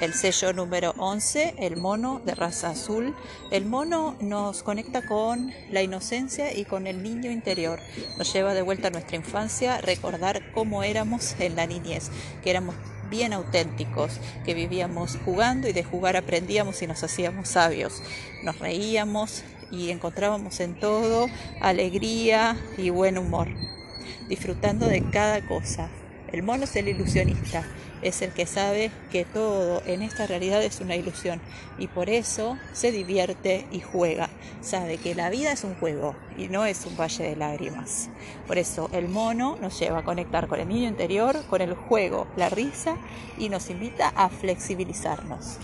El 0.00 0.12
sello 0.12 0.52
número 0.52 0.94
11, 0.98 1.54
el 1.58 1.76
mono 1.76 2.20
de 2.24 2.34
raza 2.34 2.70
azul. 2.70 3.14
El 3.50 3.64
mono 3.64 4.16
nos 4.20 4.62
conecta 4.62 5.06
con 5.06 5.52
la 5.70 5.82
inocencia 5.82 6.52
y 6.52 6.64
con 6.64 6.86
el 6.86 7.02
niño 7.02 7.30
interior. 7.30 7.80
Nos 8.18 8.32
lleva 8.32 8.54
de 8.54 8.62
vuelta 8.62 8.88
a 8.88 8.90
nuestra 8.90 9.16
infancia, 9.16 9.80
recordar 9.80 10.52
cómo 10.52 10.82
éramos 10.82 11.36
en 11.38 11.56
la 11.56 11.66
niñez, 11.66 12.10
que 12.42 12.50
éramos 12.50 12.74
bien 13.08 13.32
auténticos, 13.32 14.18
que 14.44 14.54
vivíamos 14.54 15.18
jugando 15.24 15.68
y 15.68 15.72
de 15.72 15.84
jugar 15.84 16.16
aprendíamos 16.16 16.82
y 16.82 16.86
nos 16.86 17.04
hacíamos 17.04 17.48
sabios. 17.48 18.02
Nos 18.42 18.58
reíamos, 18.58 19.44
y 19.70 19.90
encontrábamos 19.90 20.60
en 20.60 20.78
todo 20.78 21.26
alegría 21.60 22.56
y 22.78 22.90
buen 22.90 23.18
humor, 23.18 23.48
disfrutando 24.28 24.86
de 24.86 25.02
cada 25.10 25.46
cosa. 25.46 25.90
El 26.32 26.42
mono 26.42 26.64
es 26.64 26.76
el 26.76 26.88
ilusionista, 26.88 27.64
es 28.02 28.22
el 28.22 28.32
que 28.32 28.46
sabe 28.46 28.90
que 29.10 29.24
todo 29.24 29.82
en 29.86 30.02
esta 30.02 30.26
realidad 30.26 30.62
es 30.62 30.80
una 30.80 30.96
ilusión 30.96 31.40
y 31.78 31.86
por 31.86 32.10
eso 32.10 32.58
se 32.72 32.92
divierte 32.92 33.66
y 33.70 33.80
juega. 33.80 34.28
Sabe 34.60 34.98
que 34.98 35.14
la 35.14 35.30
vida 35.30 35.52
es 35.52 35.64
un 35.64 35.74
juego 35.76 36.14
y 36.36 36.48
no 36.48 36.66
es 36.66 36.84
un 36.86 36.96
valle 36.96 37.24
de 37.24 37.36
lágrimas. 37.36 38.10
Por 38.46 38.58
eso 38.58 38.90
el 38.92 39.08
mono 39.08 39.56
nos 39.60 39.78
lleva 39.78 40.00
a 40.00 40.04
conectar 40.04 40.48
con 40.48 40.60
el 40.60 40.68
niño 40.68 40.88
interior, 40.88 41.44
con 41.48 41.60
el 41.60 41.74
juego, 41.74 42.26
la 42.36 42.48
risa 42.48 42.96
y 43.38 43.48
nos 43.48 43.70
invita 43.70 44.08
a 44.08 44.28
flexibilizarnos 44.28 45.58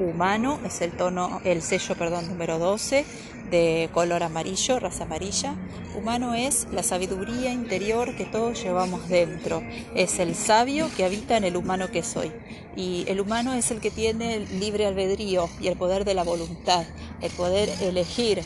humano, 0.00 0.58
es 0.64 0.80
el 0.80 0.92
tono, 0.92 1.40
el 1.44 1.62
sello, 1.62 1.94
perdón, 1.96 2.28
número 2.28 2.58
12 2.58 3.04
de 3.50 3.90
color 3.92 4.22
amarillo, 4.22 4.78
raza 4.78 5.04
amarilla. 5.04 5.54
Humano 5.96 6.34
es 6.34 6.68
la 6.72 6.82
sabiduría 6.82 7.52
interior 7.52 8.16
que 8.16 8.24
todos 8.24 8.62
llevamos 8.62 9.08
dentro. 9.08 9.62
Es 9.94 10.18
el 10.20 10.34
sabio 10.34 10.88
que 10.96 11.04
habita 11.04 11.36
en 11.36 11.44
el 11.44 11.56
humano 11.56 11.90
que 11.90 12.02
soy. 12.02 12.32
Y 12.76 13.04
el 13.08 13.20
humano 13.20 13.52
es 13.52 13.70
el 13.70 13.80
que 13.80 13.90
tiene 13.90 14.36
el 14.36 14.60
libre 14.60 14.86
albedrío 14.86 15.48
y 15.60 15.66
el 15.66 15.76
poder 15.76 16.04
de 16.04 16.14
la 16.14 16.22
voluntad, 16.22 16.84
el 17.20 17.30
poder 17.32 17.68
elegir 17.82 18.42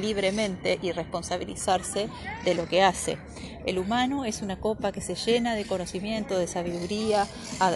libremente 0.00 0.78
y 0.82 0.92
responsabilizarse 0.92 2.08
de 2.44 2.54
lo 2.54 2.66
que 2.66 2.82
hace. 2.82 3.18
El 3.66 3.80
humano 3.80 4.24
es 4.24 4.42
una 4.42 4.60
copa 4.60 4.92
que 4.92 5.00
se 5.00 5.16
llena 5.16 5.56
de 5.56 5.64
conocimiento, 5.64 6.38
de 6.38 6.46
sabiduría 6.46 7.26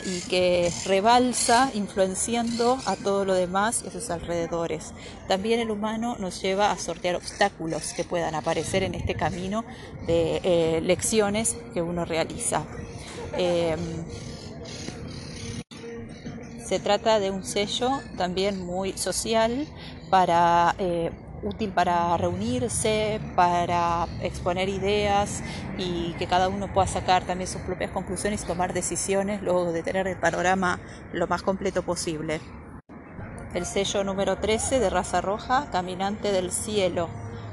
y 0.07 0.21
que 0.29 0.73
rebalsa 0.87 1.71
influenciando 1.75 2.79
a 2.87 2.95
todo 2.95 3.25
lo 3.25 3.35
demás 3.35 3.83
y 3.85 3.89
a 3.89 3.91
sus 3.91 4.09
alrededores. 4.11 4.93
También 5.27 5.59
el 5.59 5.71
humano 5.73 6.17
nos 6.21 6.41
lleva 6.41 6.71
a 6.71 6.79
sortear 6.79 7.17
obstáculos 7.17 7.93
que 7.95 8.05
puedan 8.05 8.37
aparecer 8.37 8.85
en 8.85 8.95
este 8.95 9.17
camino 9.17 9.65
de 10.07 10.41
eh, 10.45 10.81
lecciones 10.81 11.57
que 11.75 11.83
uno 11.83 12.05
realiza. 12.05 12.65
Em, 13.37 13.81
se 16.65 16.79
trata 16.79 17.19
de 17.19 17.33
un 17.33 17.43
sello 17.43 17.91
también 18.17 18.65
muy 18.65 18.93
social 18.93 19.67
para 20.09 20.77
eh, 20.79 21.11
útil 21.43 21.71
para 21.71 22.17
reunirse, 22.17 23.21
para 23.35 24.07
exponer 24.23 24.69
ideas 24.69 25.43
y 25.79 26.15
que 26.19 26.27
cada 26.27 26.49
uno 26.49 26.73
pueda 26.73 26.87
sacar 26.87 27.25
también 27.25 27.49
sus 27.49 27.63
propias 27.63 27.91
conclusiones 27.91 28.43
y 28.43 28.47
tomar 28.47 28.73
decisiones 28.73 29.43
luego 29.43 29.73
de 29.73 29.83
tener 29.83 30.07
el 30.07 30.17
panorama 30.17 30.81
lo 31.13 31.27
más 31.27 31.43
completo 31.43 31.83
posible. 31.83 32.41
El 33.55 33.67
sello 33.67 34.05
número 34.05 34.37
13 34.37 34.79
de 34.79 34.91
raza 34.91 35.21
roja, 35.21 35.69
Caminante 35.73 36.31
del 36.31 36.53
Cielo. 36.53 37.09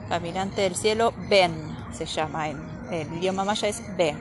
Caminante 0.09 0.61
del 0.61 0.75
Cielo, 0.75 1.13
Ben 1.29 1.53
se 1.91 2.05
llama 2.05 2.49
en 2.49 2.77
el 2.91 3.11
idioma 3.13 3.43
maya 3.43 3.67
es 3.67 3.83
Ben. 3.97 4.17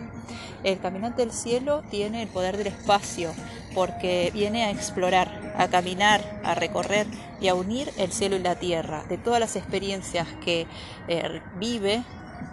El 0.65 0.81
caminante 0.81 1.23
del 1.23 1.33
cielo 1.33 1.83
tiene 1.91 2.23
el 2.23 2.29
poder 2.29 2.57
del 2.57 2.69
espacio 2.69 3.33
porque 3.75 4.31
viene 4.33 4.65
a 4.65 4.71
explorar, 4.71 5.46
a 5.57 5.69
caminar, 5.69 6.41
a 6.45 6.55
recorrer 6.55 7.07
y 7.41 7.49
a 7.49 7.55
unir 7.55 7.91
el 7.99 8.13
cielo 8.13 8.37
y 8.37 8.41
la 8.41 8.57
tierra. 8.57 9.05
De 9.09 9.19
todas 9.19 9.41
las 9.41 9.57
experiencias 9.57 10.27
que 10.45 10.67
eh, 11.09 11.41
vive, 11.59 12.03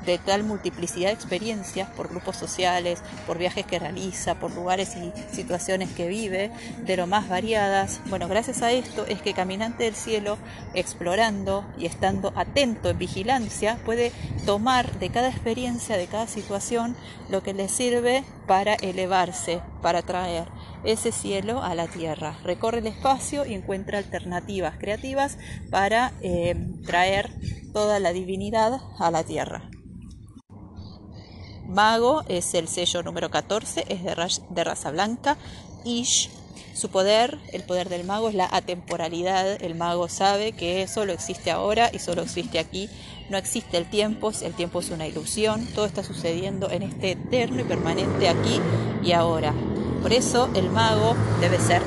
de 0.06 0.18
tal 0.18 0.44
multiplicidad 0.44 1.10
de 1.10 1.14
experiencias 1.14 1.90
por 1.90 2.10
grupos 2.10 2.36
sociales, 2.36 3.02
por 3.26 3.38
viajes 3.38 3.66
que 3.66 3.80
realiza, 3.80 4.36
por 4.36 4.54
lugares 4.54 4.96
y 4.96 5.12
situaciones 5.34 5.90
que 5.92 6.08
vive, 6.08 6.52
de 6.86 6.98
lo 6.98 7.08
más 7.08 7.30
variadas. 7.30 8.02
Bueno, 8.08 8.28
gracias 8.28 8.62
a 8.62 8.72
esto 8.72 9.06
es 9.06 9.22
que 9.22 9.34
Caminante 9.34 9.86
del 9.86 9.96
Cielo, 9.96 10.38
explorando 10.74 11.66
y 11.78 11.86
estando 11.86 12.34
atento 12.36 12.90
en 12.90 12.98
vigilancia, 12.98 13.78
puede 13.86 14.12
tomar 14.46 15.00
de 15.00 15.10
cada 15.10 15.30
experiencia, 15.30 15.98
de 15.98 16.08
cada 16.08 16.28
situación, 16.28 16.96
lo 17.30 17.44
que 17.44 17.54
le 17.54 17.70
sirve 17.70 18.24
para 18.48 18.76
elevarse, 18.76 19.62
para 19.82 20.02
traer 20.02 20.48
ese 20.84 21.12
cielo 21.12 21.64
a 21.64 21.76
la 21.76 21.88
tierra. 21.88 22.38
Recorre 22.44 22.80
el 22.80 22.88
espacio 22.88 23.46
y 23.46 23.54
encuentra 23.54 23.98
alternativas 23.98 24.78
creativas 24.78 25.38
para 25.70 26.14
eh, 26.22 26.56
traer 26.86 27.32
toda 27.74 28.00
la 28.00 28.14
divinidad 28.14 28.82
a 29.00 29.12
la 29.12 29.24
tierra. 29.24 29.70
Mago 31.68 32.24
es 32.28 32.54
el 32.54 32.68
sello 32.68 33.02
número 33.02 33.32
14, 33.32 33.86
es 33.90 34.04
de, 34.04 34.64
raza 34.64 34.92
blanca. 34.92 35.38
Ish, 35.86 36.30
su 36.76 36.90
poder, 36.90 37.40
el 37.52 37.64
poder 37.64 37.90
del 37.90 38.04
mago 38.04 38.30
es 38.30 38.36
la 38.36 38.48
atemporalidad. 38.52 39.62
El 39.62 39.74
mago 39.74 40.08
sabe 40.08 40.52
que 40.52 40.88
solo 40.88 41.14
existe 41.14 41.50
ahora 41.50 41.90
y 41.92 42.00
solo 42.00 42.22
existe 42.22 42.60
aquí. 42.60 42.90
No 43.30 43.38
existe 43.38 43.78
el 43.78 43.86
tiempo, 43.86 44.32
el 44.42 44.54
tiempo 44.54 44.80
es 44.80 44.90
una 44.90 45.08
ilusión. 45.08 45.66
Todo 45.74 45.86
está 45.86 46.04
sucediendo 46.04 46.70
en 46.70 46.84
este 46.84 47.12
eterno 47.12 47.62
y 47.62 47.64
permanente 47.64 48.30
aquí 48.30 48.60
y 49.04 49.14
ahora. 49.14 49.54
Por 50.02 50.14
eso 50.14 50.50
el 50.56 50.70
mago 50.70 51.16
debe 51.40 51.60
ser 51.60 51.82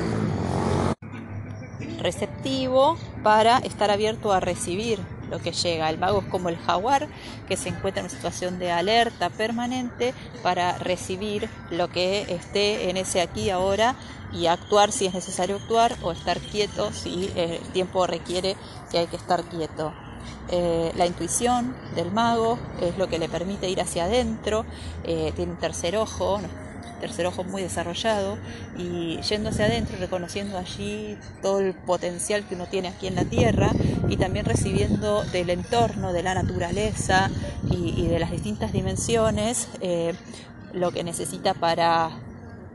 receptivo 1.99 2.97
para 3.23 3.57
estar 3.59 3.91
abierto 3.91 4.31
a 4.31 4.39
recibir 4.39 4.99
lo 5.29 5.39
que 5.39 5.51
llega. 5.51 5.89
El 5.89 5.97
mago 5.97 6.21
es 6.21 6.27
como 6.27 6.49
el 6.49 6.57
jaguar 6.57 7.07
que 7.47 7.57
se 7.57 7.69
encuentra 7.69 8.01
en 8.01 8.07
una 8.07 8.15
situación 8.15 8.59
de 8.59 8.71
alerta 8.71 9.29
permanente 9.29 10.13
para 10.41 10.77
recibir 10.77 11.49
lo 11.69 11.89
que 11.89 12.21
esté 12.33 12.89
en 12.89 12.97
ese 12.97 13.21
aquí 13.21 13.49
ahora 13.49 13.95
y 14.31 14.47
actuar 14.47 14.91
si 14.91 15.05
es 15.05 15.13
necesario 15.13 15.57
actuar 15.57 15.95
o 16.01 16.11
estar 16.11 16.39
quieto 16.39 16.91
si 16.91 17.31
el 17.35 17.59
tiempo 17.73 18.07
requiere 18.07 18.55
que 18.91 18.99
hay 18.99 19.07
que 19.07 19.17
estar 19.17 19.43
quieto. 19.43 19.93
Eh, 20.49 20.91
la 20.95 21.05
intuición 21.05 21.75
del 21.95 22.11
mago 22.11 22.57
es 22.81 22.97
lo 22.97 23.07
que 23.07 23.19
le 23.19 23.27
permite 23.27 23.69
ir 23.69 23.81
hacia 23.81 24.05
adentro, 24.05 24.65
eh, 25.03 25.33
tiene 25.35 25.51
un 25.51 25.57
tercer 25.57 25.97
ojo, 25.97 26.39
tercer 27.01 27.25
ojo 27.25 27.43
muy 27.43 27.61
desarrollado 27.61 28.37
y 28.77 29.19
yendo 29.21 29.49
hacia 29.49 29.65
adentro, 29.65 29.97
reconociendo 29.99 30.57
allí 30.57 31.17
todo 31.41 31.59
el 31.59 31.73
potencial 31.73 32.45
que 32.47 32.55
uno 32.55 32.65
tiene 32.67 32.87
aquí 32.87 33.07
en 33.07 33.15
la 33.15 33.25
tierra 33.25 33.71
y 34.09 34.17
también 34.17 34.45
recibiendo 34.45 35.23
del 35.25 35.49
entorno, 35.49 36.13
de 36.13 36.23
la 36.23 36.33
naturaleza 36.33 37.29
y, 37.69 38.07
de 38.07 38.19
las 38.19 38.31
distintas 38.31 38.71
dimensiones 38.71 39.67
eh, 39.81 40.13
lo 40.73 40.91
que 40.91 41.03
necesita 41.03 41.53
para 41.53 42.11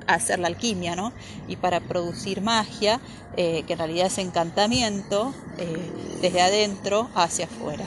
hacer 0.06 0.38
la 0.38 0.48
alquimia 0.48 0.96
¿no? 0.96 1.12
y 1.48 1.56
para 1.56 1.80
producir 1.80 2.40
magia, 2.40 3.00
eh, 3.36 3.64
que 3.66 3.72
en 3.74 3.78
realidad 3.78 4.06
es 4.06 4.18
encantamiento, 4.18 5.34
eh, 5.58 5.90
desde 6.20 6.42
adentro 6.42 7.08
hacia 7.14 7.46
afuera. 7.46 7.84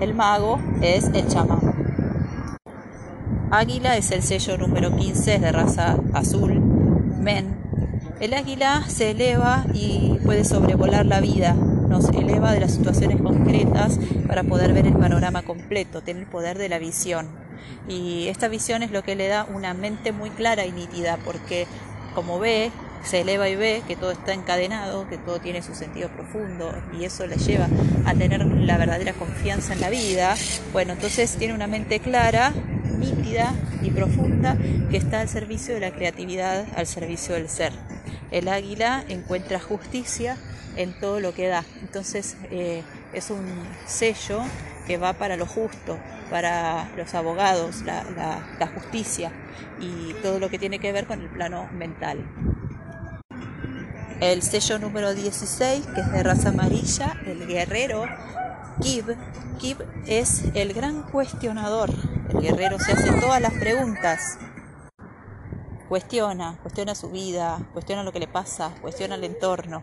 el 0.00 0.14
mago 0.14 0.60
es 0.82 1.04
el 1.14 1.26
chamán. 1.28 1.76
Águila 3.50 3.96
es 3.96 4.10
el 4.10 4.22
sello 4.22 4.58
número 4.58 4.94
15, 4.94 5.36
es 5.36 5.40
de 5.40 5.52
raza 5.52 5.96
azul, 6.12 6.60
men. 7.20 7.56
El 8.20 8.34
águila 8.34 8.82
se 8.88 9.12
eleva 9.12 9.64
y 9.72 10.18
puede 10.24 10.44
sobrevolar 10.44 11.06
la 11.06 11.20
vida, 11.20 11.54
nos 11.54 12.08
eleva 12.08 12.52
de 12.52 12.60
las 12.60 12.72
situaciones 12.72 13.20
concretas 13.20 13.98
para 14.26 14.42
poder 14.42 14.72
ver 14.72 14.86
el 14.86 14.94
panorama 14.94 15.42
completo, 15.42 16.02
tiene 16.02 16.20
el 16.20 16.26
poder 16.26 16.58
de 16.58 16.68
la 16.68 16.78
visión. 16.78 17.45
Y 17.88 18.28
esta 18.28 18.48
visión 18.48 18.82
es 18.82 18.90
lo 18.90 19.02
que 19.02 19.16
le 19.16 19.28
da 19.28 19.44
una 19.44 19.74
mente 19.74 20.12
muy 20.12 20.30
clara 20.30 20.66
y 20.66 20.72
nítida, 20.72 21.18
porque 21.24 21.66
como 22.14 22.38
ve, 22.38 22.70
se 23.06 23.20
eleva 23.20 23.48
y 23.48 23.56
ve 23.56 23.82
que 23.86 23.94
todo 23.94 24.10
está 24.10 24.32
encadenado, 24.32 25.08
que 25.08 25.16
todo 25.16 25.38
tiene 25.38 25.62
su 25.62 25.74
sentido 25.74 26.08
profundo 26.08 26.72
y 26.98 27.04
eso 27.04 27.26
le 27.26 27.36
lleva 27.36 27.68
a 28.04 28.14
tener 28.14 28.44
la 28.44 28.78
verdadera 28.78 29.12
confianza 29.12 29.74
en 29.74 29.80
la 29.80 29.90
vida, 29.90 30.34
bueno, 30.72 30.94
entonces 30.94 31.36
tiene 31.36 31.54
una 31.54 31.68
mente 31.68 32.00
clara, 32.00 32.52
nítida 32.98 33.54
y 33.82 33.90
profunda 33.90 34.56
que 34.90 34.96
está 34.96 35.20
al 35.20 35.28
servicio 35.28 35.74
de 35.74 35.80
la 35.80 35.92
creatividad, 35.92 36.66
al 36.74 36.86
servicio 36.86 37.34
del 37.34 37.48
ser. 37.48 37.72
El 38.30 38.48
águila 38.48 39.04
encuentra 39.08 39.60
justicia 39.60 40.36
en 40.76 40.98
todo 40.98 41.20
lo 41.20 41.32
que 41.32 41.46
da, 41.46 41.64
entonces 41.82 42.36
eh, 42.50 42.82
es 43.12 43.30
un 43.30 43.46
sello 43.86 44.40
que 44.86 44.98
va 44.98 45.12
para 45.12 45.36
lo 45.36 45.46
justo, 45.46 45.98
para 46.30 46.88
los 46.96 47.14
abogados, 47.14 47.82
la, 47.82 48.02
la 48.58 48.66
justicia 48.68 49.32
y 49.80 50.14
todo 50.22 50.38
lo 50.38 50.48
que 50.48 50.58
tiene 50.58 50.78
que 50.78 50.92
ver 50.92 51.06
con 51.06 51.20
el 51.20 51.28
plano 51.28 51.68
mental 51.72 52.26
el 54.20 54.42
sello 54.42 54.78
número 54.78 55.12
16, 55.14 55.86
que 55.94 56.00
es 56.00 56.12
de 56.12 56.22
raza 56.22 56.48
amarilla, 56.48 57.20
el 57.26 57.46
guerrero 57.46 58.06
Kib. 58.80 59.16
Kib 59.58 59.84
es 60.06 60.44
el 60.54 60.72
gran 60.72 61.02
cuestionador. 61.02 61.90
El 62.30 62.40
guerrero 62.40 62.78
se 62.78 62.92
hace 62.92 63.12
todas 63.20 63.40
las 63.40 63.52
preguntas. 63.52 64.38
Cuestiona, 65.88 66.58
cuestiona 66.62 66.94
su 66.94 67.10
vida, 67.10 67.58
cuestiona 67.72 68.02
lo 68.02 68.12
que 68.12 68.18
le 68.18 68.26
pasa, 68.26 68.74
cuestiona 68.80 69.14
el 69.14 69.24
entorno. 69.24 69.82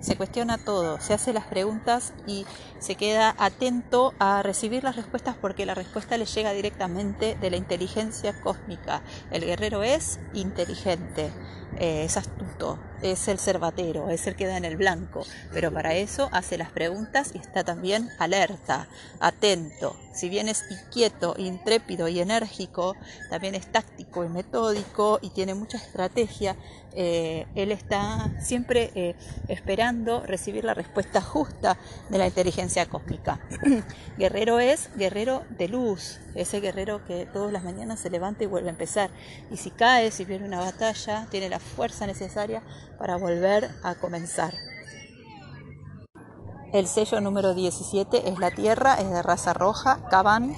Se 0.00 0.16
cuestiona 0.16 0.58
todo, 0.58 1.00
se 1.00 1.12
hace 1.12 1.32
las 1.32 1.44
preguntas 1.44 2.14
y 2.26 2.46
se 2.78 2.94
queda 2.94 3.34
atento 3.38 4.14
a 4.18 4.42
recibir 4.42 4.82
las 4.82 4.96
respuestas 4.96 5.36
porque 5.40 5.66
la 5.66 5.74
respuesta 5.74 6.16
le 6.16 6.24
llega 6.24 6.52
directamente 6.52 7.36
de 7.40 7.50
la 7.50 7.56
inteligencia 7.56 8.40
cósmica. 8.40 9.02
El 9.30 9.44
guerrero 9.44 9.82
es 9.82 10.18
inteligente, 10.32 11.30
eh, 11.78 12.04
es 12.04 12.16
astuto, 12.16 12.78
es 13.02 13.28
el 13.28 13.38
cervatero, 13.38 14.10
es 14.10 14.26
el 14.26 14.36
que 14.36 14.46
da 14.46 14.56
en 14.56 14.64
el 14.64 14.76
blanco, 14.76 15.24
pero 15.52 15.72
para 15.72 15.94
eso 15.94 16.28
hace 16.32 16.58
las 16.58 16.70
preguntas 16.70 17.32
y 17.34 17.38
está 17.38 17.64
también 17.64 18.10
alerta, 18.18 18.88
atento. 19.20 19.96
Si 20.12 20.28
bien 20.28 20.48
es 20.48 20.64
inquieto, 20.70 21.34
intrépido 21.38 22.08
y 22.08 22.20
enérgico, 22.20 22.96
también 23.30 23.54
es 23.54 23.70
táctico 23.70 24.24
y 24.24 24.28
metódico 24.28 25.18
y 25.22 25.30
tiene 25.30 25.54
mucha 25.54 25.78
estrategia. 25.78 26.56
Eh, 26.94 27.46
él 27.54 27.70
está 27.70 28.30
siempre 28.40 28.90
eh, 28.94 29.14
esperando 29.48 30.22
recibir 30.26 30.64
la 30.64 30.74
respuesta 30.74 31.20
justa 31.20 31.76
de 32.08 32.18
la 32.18 32.26
inteligencia 32.26 32.86
cósmica. 32.86 33.40
guerrero 34.18 34.58
es 34.58 34.90
guerrero 34.96 35.44
de 35.50 35.68
luz, 35.68 36.18
ese 36.34 36.60
guerrero 36.60 37.04
que 37.04 37.26
todas 37.26 37.52
las 37.52 37.62
mañanas 37.62 38.00
se 38.00 38.10
levanta 38.10 38.44
y 38.44 38.46
vuelve 38.46 38.68
a 38.68 38.72
empezar. 38.72 39.10
Y 39.50 39.56
si 39.56 39.70
cae, 39.70 40.10
si 40.10 40.24
viene 40.24 40.46
una 40.46 40.60
batalla, 40.60 41.26
tiene 41.30 41.48
la 41.48 41.60
fuerza 41.60 42.06
necesaria 42.06 42.62
para 42.98 43.16
volver 43.16 43.70
a 43.82 43.94
comenzar. 43.94 44.54
El 46.72 46.86
sello 46.86 47.20
número 47.20 47.52
17 47.52 48.28
es 48.28 48.38
la 48.38 48.52
Tierra, 48.52 48.94
es 48.94 49.10
de 49.10 49.22
raza 49.22 49.52
roja, 49.52 50.06
Cabán, 50.08 50.54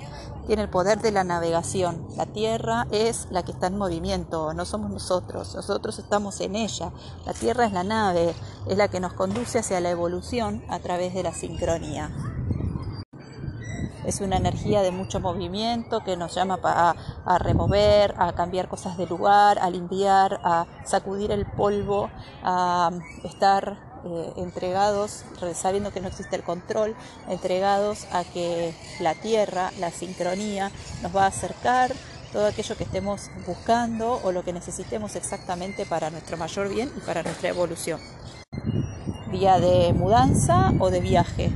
tiene 0.46 0.62
el 0.62 0.68
poder 0.68 1.00
de 1.00 1.12
la 1.12 1.24
navegación. 1.24 2.06
La 2.16 2.26
Tierra 2.26 2.86
es 2.90 3.28
la 3.30 3.42
que 3.42 3.52
está 3.52 3.68
en 3.68 3.78
movimiento, 3.78 4.54
no 4.54 4.64
somos 4.64 4.90
nosotros, 4.90 5.54
nosotros 5.54 5.98
estamos 5.98 6.40
en 6.40 6.56
ella. 6.56 6.92
La 7.26 7.32
Tierra 7.32 7.66
es 7.66 7.72
la 7.72 7.84
nave, 7.84 8.34
es 8.68 8.76
la 8.76 8.88
que 8.88 9.00
nos 9.00 9.12
conduce 9.12 9.60
hacia 9.60 9.80
la 9.80 9.90
evolución 9.90 10.64
a 10.68 10.78
través 10.78 11.14
de 11.14 11.22
la 11.22 11.32
sincronía. 11.32 12.10
Es 14.04 14.20
una 14.20 14.36
energía 14.36 14.82
de 14.82 14.90
mucho 14.90 15.20
movimiento 15.20 16.02
que 16.02 16.16
nos 16.16 16.34
llama 16.34 16.58
a, 16.64 16.96
a 17.24 17.38
remover, 17.38 18.14
a 18.18 18.32
cambiar 18.32 18.68
cosas 18.68 18.96
de 18.96 19.06
lugar, 19.06 19.60
a 19.60 19.70
limpiar, 19.70 20.40
a 20.42 20.66
sacudir 20.84 21.30
el 21.30 21.46
polvo, 21.46 22.10
a 22.42 22.90
estar 23.22 23.91
eh, 24.04 24.32
entregados, 24.36 25.24
sabiendo 25.54 25.92
que 25.92 26.00
no 26.00 26.08
existe 26.08 26.36
el 26.36 26.42
control, 26.42 26.96
entregados 27.28 28.06
a 28.12 28.24
que 28.24 28.74
la 29.00 29.14
tierra, 29.14 29.70
la 29.78 29.90
sincronía, 29.90 30.70
nos 31.02 31.14
va 31.14 31.24
a 31.24 31.28
acercar 31.28 31.92
todo 32.32 32.46
aquello 32.46 32.76
que 32.76 32.84
estemos 32.84 33.30
buscando 33.46 34.20
o 34.24 34.32
lo 34.32 34.42
que 34.42 34.52
necesitemos 34.52 35.16
exactamente 35.16 35.86
para 35.86 36.10
nuestro 36.10 36.36
mayor 36.36 36.68
bien 36.68 36.90
y 36.96 37.00
para 37.00 37.22
nuestra 37.22 37.50
evolución. 37.50 38.00
Vía 39.30 39.60
de 39.60 39.92
mudanza 39.92 40.72
o 40.80 40.90
de 40.90 41.00
viaje. 41.00 41.52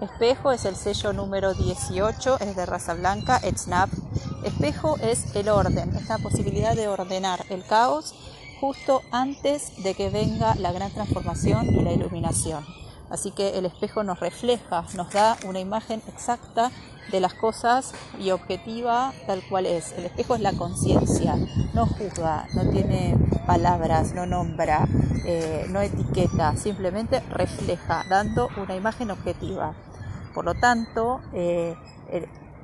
Espejo 0.00 0.52
es 0.52 0.64
el 0.64 0.76
sello 0.76 1.12
número 1.12 1.54
18, 1.54 2.40
es 2.40 2.56
de 2.56 2.66
raza 2.66 2.94
blanca, 2.94 3.40
Snap. 3.56 3.90
Espejo 4.44 4.96
es 4.98 5.34
el 5.34 5.48
orden, 5.48 5.94
es 5.96 6.08
la 6.08 6.18
posibilidad 6.18 6.74
de 6.74 6.88
ordenar 6.88 7.44
el 7.48 7.64
caos 7.64 8.14
justo 8.64 9.02
antes 9.10 9.82
de 9.82 9.92
que 9.92 10.08
venga 10.08 10.54
la 10.54 10.72
gran 10.72 10.90
transformación 10.90 11.66
y 11.66 11.80
la 11.80 11.92
iluminación. 11.92 12.64
Así 13.10 13.30
que 13.30 13.58
el 13.58 13.66
espejo 13.66 14.02
nos 14.04 14.20
refleja, 14.20 14.86
nos 14.96 15.12
da 15.12 15.36
una 15.46 15.60
imagen 15.60 16.00
exacta 16.08 16.70
de 17.12 17.20
las 17.20 17.34
cosas 17.34 17.92
y 18.18 18.30
objetiva 18.30 19.12
tal 19.26 19.42
cual 19.50 19.66
es. 19.66 19.92
El 19.92 20.06
espejo 20.06 20.34
es 20.34 20.40
la 20.40 20.54
conciencia, 20.54 21.36
no 21.74 21.84
juzga, 21.84 22.46
no 22.54 22.70
tiene 22.70 23.14
palabras, 23.46 24.14
no 24.14 24.24
nombra, 24.24 24.88
eh, 25.26 25.66
no 25.68 25.82
etiqueta, 25.82 26.56
simplemente 26.56 27.20
refleja, 27.28 28.04
dando 28.08 28.48
una 28.56 28.74
imagen 28.74 29.10
objetiva. 29.10 29.74
Por 30.32 30.46
lo 30.46 30.54
tanto, 30.54 31.20
eh, 31.34 31.76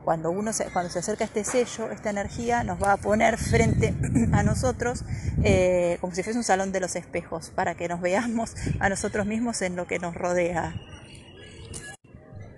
cuando 0.04 0.30
uno 0.30 0.52
se, 0.52 0.66
cuando 0.66 0.90
se 0.90 1.00
acerca 1.00 1.24
este 1.24 1.44
sello, 1.44 1.90
esta 1.90 2.10
energía 2.10 2.64
nos 2.64 2.82
va 2.82 2.92
a 2.92 2.96
poner 2.96 3.38
frente 3.38 3.94
a 4.32 4.42
nosotros 4.42 5.04
eh, 5.42 5.98
como 6.00 6.14
si 6.14 6.22
fuese 6.22 6.38
un 6.38 6.44
salón 6.44 6.72
de 6.72 6.80
los 6.80 6.96
espejos, 6.96 7.50
para 7.50 7.74
que 7.74 7.88
nos 7.88 8.00
veamos 8.00 8.54
a 8.78 8.88
nosotros 8.88 9.26
mismos 9.26 9.62
en 9.62 9.76
lo 9.76 9.86
que 9.86 9.98
nos 9.98 10.14
rodea 10.14 10.74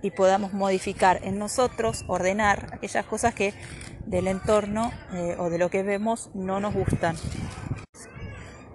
y 0.02 0.11
podamos 0.11 0.52
modificar 0.52 1.20
en 1.22 1.38
nosotros, 1.38 2.05
ordenar 2.09 2.70
aquellas 2.72 3.07
cosas 3.07 3.35
que 3.35 3.55
del 4.07 4.26
entorno 4.26 4.92
eh, 5.12 5.37
o 5.38 5.48
de 5.48 5.59
lo 5.59 5.70
que 5.70 5.83
vemos 5.83 6.31
no 6.35 6.61
nos 6.61 6.74
gustan. 6.74 7.16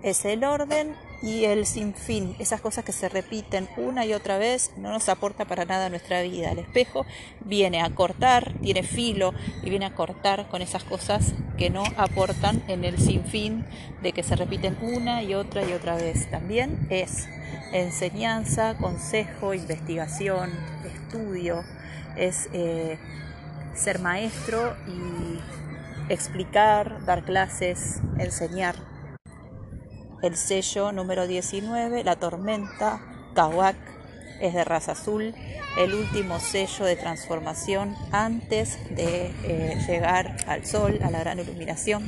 Es 0.02 0.24
el 0.26 0.44
orden 0.46 0.96
y 1.22 1.46
el 1.46 1.66
sinfín, 1.66 2.36
esas 2.40 2.62
cosas 2.62 2.86
que 2.86 2.92
se 2.92 3.10
repiten 3.10 3.68
una 3.78 4.06
y 4.06 4.14
otra 4.14 4.38
vez, 4.38 4.72
no 4.78 4.92
nos 4.92 5.10
aporta 5.10 5.46
para 5.46 5.66
nada 5.66 5.90
nuestra 5.90 6.22
vida. 6.22 6.52
El 6.52 6.60
espejo 6.60 7.06
viene 7.44 7.82
a 7.82 7.90
cortar, 7.90 8.54
tiene 8.62 8.84
filo 8.84 9.34
y 9.64 9.70
viene 9.70 9.86
a 9.86 9.96
cortar 9.96 10.48
con 10.50 10.62
esas 10.62 10.84
cosas 10.84 11.34
que 11.58 11.70
no 11.70 11.84
aportan 11.98 12.64
en 12.68 12.84
el 12.84 13.00
sinfín 13.00 13.66
de 14.04 14.12
que 14.12 14.24
se 14.24 14.36
repiten 14.36 14.78
una 14.82 15.24
y 15.24 15.34
otra 15.34 15.68
y 15.68 15.74
otra 15.74 15.96
vez. 15.96 16.30
También 16.30 16.88
es 16.90 17.28
enseñanza, 17.74 18.78
consejo, 18.78 19.54
investigación, 19.54 20.52
estudio, 20.86 21.64
es 22.16 22.48
eh, 22.54 22.98
ser 23.74 24.00
maestro 24.00 24.76
y 24.88 25.40
explicar, 26.12 27.04
dar 27.06 27.24
clases, 27.24 28.02
enseñar 28.18 28.76
el 30.28 30.36
sello 30.36 30.92
número 30.92 31.26
19, 31.26 32.04
la 32.04 32.18
tormenta, 32.18 33.02
Kawak, 33.34 33.78
es 34.42 34.54
de 34.54 34.64
raza 34.66 34.92
azul, 34.92 35.34
el 35.80 35.94
último 35.94 36.40
sello 36.40 36.86
de 36.86 36.96
transformación 36.96 37.96
antes 38.12 38.78
de 38.90 39.32
eh, 39.44 39.78
llegar 39.88 40.38
al 40.48 40.66
sol, 40.66 41.00
a 41.02 41.10
la 41.10 41.20
gran 41.20 41.40
iluminación. 41.40 42.08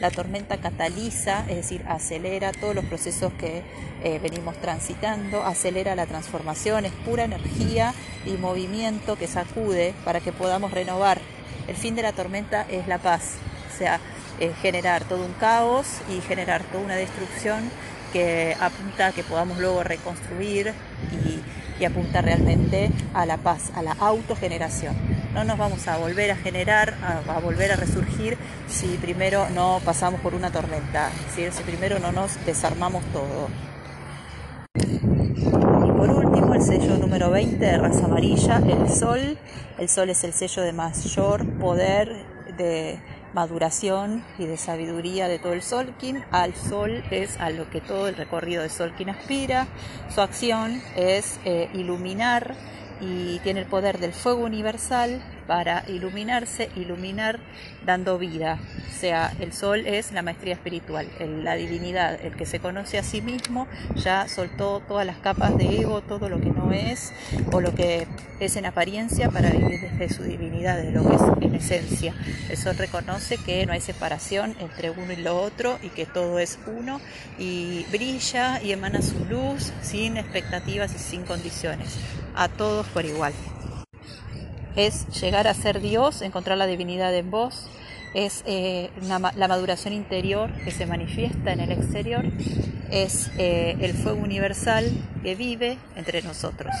La 0.00 0.10
tormenta 0.10 0.56
cataliza, 0.58 1.44
es 1.48 1.56
decir, 1.56 1.84
acelera 1.86 2.52
todos 2.52 2.74
los 2.74 2.84
procesos 2.86 3.32
que 3.34 3.62
eh, 4.02 4.18
venimos 4.18 4.56
transitando, 4.56 5.42
acelera 5.44 5.94
la 5.94 6.06
transformación, 6.06 6.84
es 6.86 6.92
pura 7.04 7.24
energía 7.24 7.94
y 8.26 8.32
movimiento 8.32 9.16
que 9.16 9.28
sacude 9.28 9.94
para 10.04 10.20
que 10.20 10.32
podamos 10.32 10.72
renovar. 10.72 11.20
El 11.68 11.76
fin 11.76 11.94
de 11.94 12.02
la 12.02 12.12
tormenta 12.12 12.66
es 12.68 12.88
la 12.88 12.98
paz, 12.98 13.34
o 13.72 13.78
sea, 13.78 14.00
eh, 14.38 14.52
generar 14.62 15.04
todo 15.04 15.24
un 15.24 15.32
caos 15.34 15.86
y 16.08 16.20
generar 16.20 16.62
toda 16.64 16.84
una 16.84 16.96
destrucción 16.96 17.70
que 18.12 18.56
apunta 18.60 19.08
a 19.08 19.12
que 19.12 19.22
podamos 19.22 19.58
luego 19.58 19.82
reconstruir 19.82 20.72
y, 21.24 21.40
apunta 21.84 22.20
realmente 22.20 22.90
a 23.14 23.24
la 23.24 23.38
paz, 23.38 23.72
a 23.74 23.82
la 23.82 23.92
autogeneración. 23.92 24.94
No 25.32 25.44
nos 25.44 25.56
vamos 25.56 25.88
a 25.88 25.96
volver 25.96 26.30
a 26.30 26.36
generar, 26.36 26.94
a, 27.26 27.40
volver 27.40 27.72
a 27.72 27.76
resurgir 27.76 28.36
si 28.68 28.98
primero 28.98 29.48
no 29.48 29.80
pasamos 29.82 30.20
por 30.20 30.34
una 30.34 30.52
tormenta, 30.52 31.08
si 31.34 31.48
primero 31.62 31.98
no 31.98 32.12
nos 32.12 32.44
desarmamos 32.44 33.02
todo. 33.14 33.48
Y 34.74 35.92
por 35.92 36.10
último, 36.10 36.54
el 36.54 36.60
sello 36.60 36.98
número 36.98 37.30
20 37.30 37.56
de 37.56 37.78
raza 37.78 38.04
amarilla, 38.04 38.58
el 38.58 38.90
sol. 38.90 39.38
El 39.78 39.88
sol 39.88 40.10
es 40.10 40.22
el 40.24 40.34
sello 40.34 40.62
de 40.62 40.74
mayor 40.74 41.46
poder 41.58 42.26
de 42.60 43.00
maduración 43.32 44.24
y 44.38 44.46
de 44.46 44.56
sabiduría 44.56 45.28
de 45.28 45.38
todo 45.38 45.52
el 45.52 45.62
Solkin. 45.62 46.22
Al 46.30 46.54
sol 46.54 47.02
es 47.10 47.38
a 47.40 47.50
lo 47.50 47.70
que 47.70 47.80
todo 47.80 48.08
el 48.08 48.16
recorrido 48.16 48.62
de 48.62 48.68
Solkin 48.68 49.10
aspira. 49.10 49.66
Su 50.14 50.20
acción 50.20 50.82
es 50.96 51.40
eh, 51.44 51.70
iluminar 51.72 52.54
y 53.00 53.38
tiene 53.38 53.60
el 53.60 53.66
poder 53.66 53.98
del 53.98 54.12
fuego 54.12 54.44
universal 54.44 55.22
para 55.50 55.82
iluminarse, 55.88 56.70
iluminar 56.76 57.40
dando 57.84 58.18
vida. 58.18 58.60
O 58.88 59.00
sea, 59.00 59.32
el 59.40 59.52
sol 59.52 59.84
es 59.84 60.12
la 60.12 60.22
maestría 60.22 60.54
espiritual, 60.54 61.08
la 61.42 61.56
divinidad, 61.56 62.24
el 62.24 62.36
que 62.36 62.46
se 62.46 62.60
conoce 62.60 62.98
a 62.98 63.02
sí 63.02 63.20
mismo, 63.20 63.66
ya 63.96 64.28
soltó 64.28 64.80
todas 64.86 65.04
las 65.04 65.16
capas 65.16 65.58
de 65.58 65.80
ego, 65.80 66.02
todo 66.02 66.28
lo 66.28 66.40
que 66.40 66.50
no 66.50 66.70
es 66.70 67.12
o 67.50 67.60
lo 67.60 67.74
que 67.74 68.06
es 68.38 68.54
en 68.54 68.64
apariencia 68.64 69.28
para 69.28 69.50
vivir 69.50 69.80
desde 69.80 70.14
su 70.14 70.22
divinidad, 70.22 70.76
de 70.76 70.92
lo 70.92 71.04
que 71.08 71.16
es 71.16 71.22
en 71.40 71.54
esencia. 71.56 72.14
El 72.48 72.56
sol 72.56 72.76
reconoce 72.78 73.36
que 73.36 73.66
no 73.66 73.72
hay 73.72 73.80
separación 73.80 74.54
entre 74.60 74.90
uno 74.90 75.12
y 75.12 75.16
lo 75.16 75.42
otro 75.42 75.80
y 75.82 75.88
que 75.88 76.06
todo 76.06 76.38
es 76.38 76.60
uno 76.68 77.00
y 77.40 77.86
brilla 77.90 78.62
y 78.62 78.70
emana 78.70 79.02
su 79.02 79.24
luz 79.24 79.72
sin 79.82 80.16
expectativas 80.16 80.94
y 80.94 80.98
sin 81.00 81.24
condiciones, 81.24 81.98
a 82.36 82.46
todos 82.46 82.86
por 82.86 83.04
igual 83.04 83.32
es 84.76 85.06
llegar 85.20 85.48
a 85.48 85.54
ser 85.54 85.80
Dios, 85.80 86.22
encontrar 86.22 86.58
la 86.58 86.66
divinidad 86.66 87.14
en 87.14 87.30
vos, 87.30 87.68
es 88.14 88.42
eh, 88.46 88.90
la 89.08 89.48
maduración 89.48 89.94
interior 89.94 90.50
que 90.64 90.70
se 90.70 90.86
manifiesta 90.86 91.52
en 91.52 91.60
el 91.60 91.70
exterior, 91.70 92.24
es 92.90 93.30
eh, 93.38 93.76
el 93.80 93.94
fuego 93.94 94.20
universal 94.20 94.90
que 95.22 95.34
vive 95.34 95.78
entre 95.96 96.22
nosotros. 96.22 96.74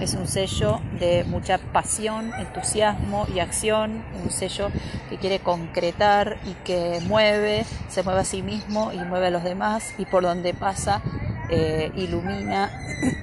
Es 0.00 0.14
un 0.14 0.28
sello 0.28 0.80
de 0.98 1.24
mucha 1.24 1.58
pasión, 1.58 2.32
entusiasmo 2.38 3.26
y 3.34 3.40
acción, 3.40 4.02
un 4.22 4.30
sello 4.30 4.70
que 5.10 5.18
quiere 5.18 5.40
concretar 5.40 6.38
y 6.46 6.54
que 6.64 7.00
mueve, 7.06 7.66
se 7.88 8.02
mueve 8.02 8.20
a 8.20 8.24
sí 8.24 8.42
mismo 8.42 8.92
y 8.92 8.98
mueve 8.98 9.26
a 9.26 9.30
los 9.30 9.44
demás 9.44 9.94
y 9.98 10.06
por 10.06 10.22
donde 10.22 10.54
pasa 10.54 11.02
eh, 11.50 11.90
ilumina 11.96 12.70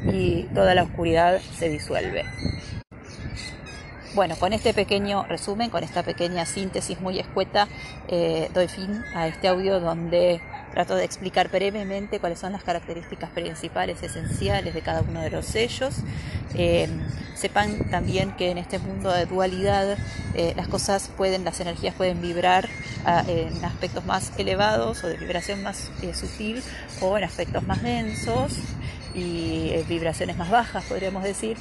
y 0.11 0.43
toda 0.53 0.75
la 0.75 0.83
oscuridad 0.83 1.39
se 1.57 1.69
disuelve. 1.69 2.25
Bueno, 4.17 4.35
con 4.35 4.51
este 4.51 4.73
pequeño 4.73 5.27
resumen, 5.27 5.69
con 5.69 5.83
esta 5.83 6.01
pequeña 6.01 6.47
síntesis 6.47 6.99
muy 6.99 7.19
escueta, 7.19 7.67
eh, 8.07 8.49
doy 8.51 8.67
fin 8.67 9.03
a 9.13 9.27
este 9.27 9.47
audio 9.47 9.79
donde 9.79 10.41
trato 10.71 10.95
de 10.95 11.05
explicar 11.05 11.51
brevemente 11.51 12.19
cuáles 12.19 12.39
son 12.39 12.51
las 12.51 12.63
características 12.63 13.29
principales, 13.29 14.01
esenciales 14.01 14.73
de 14.73 14.81
cada 14.81 15.01
uno 15.01 15.21
de 15.21 15.29
los 15.29 15.45
sellos. 15.45 15.97
Eh, 16.55 16.89
sepan 17.35 17.91
también 17.91 18.31
que 18.31 18.49
en 18.49 18.57
este 18.57 18.79
mundo 18.79 19.13
de 19.13 19.27
dualidad 19.27 19.99
eh, 20.33 20.53
las 20.57 20.67
cosas 20.67 21.11
pueden, 21.15 21.45
las 21.45 21.59
energías 21.59 21.93
pueden 21.93 22.19
vibrar 22.19 22.67
ah, 23.05 23.23
en 23.27 23.63
aspectos 23.63 24.03
más 24.07 24.31
elevados 24.39 25.03
o 25.03 25.09
de 25.09 25.17
vibración 25.17 25.61
más 25.61 25.91
sutil 26.15 26.63
o 27.01 27.19
en 27.19 27.23
aspectos 27.23 27.61
más 27.67 27.83
densos 27.83 28.53
y 29.13 29.73
vibraciones 29.87 30.37
más 30.37 30.49
bajas, 30.49 30.85
podríamos 30.85 31.21
decir. 31.21 31.55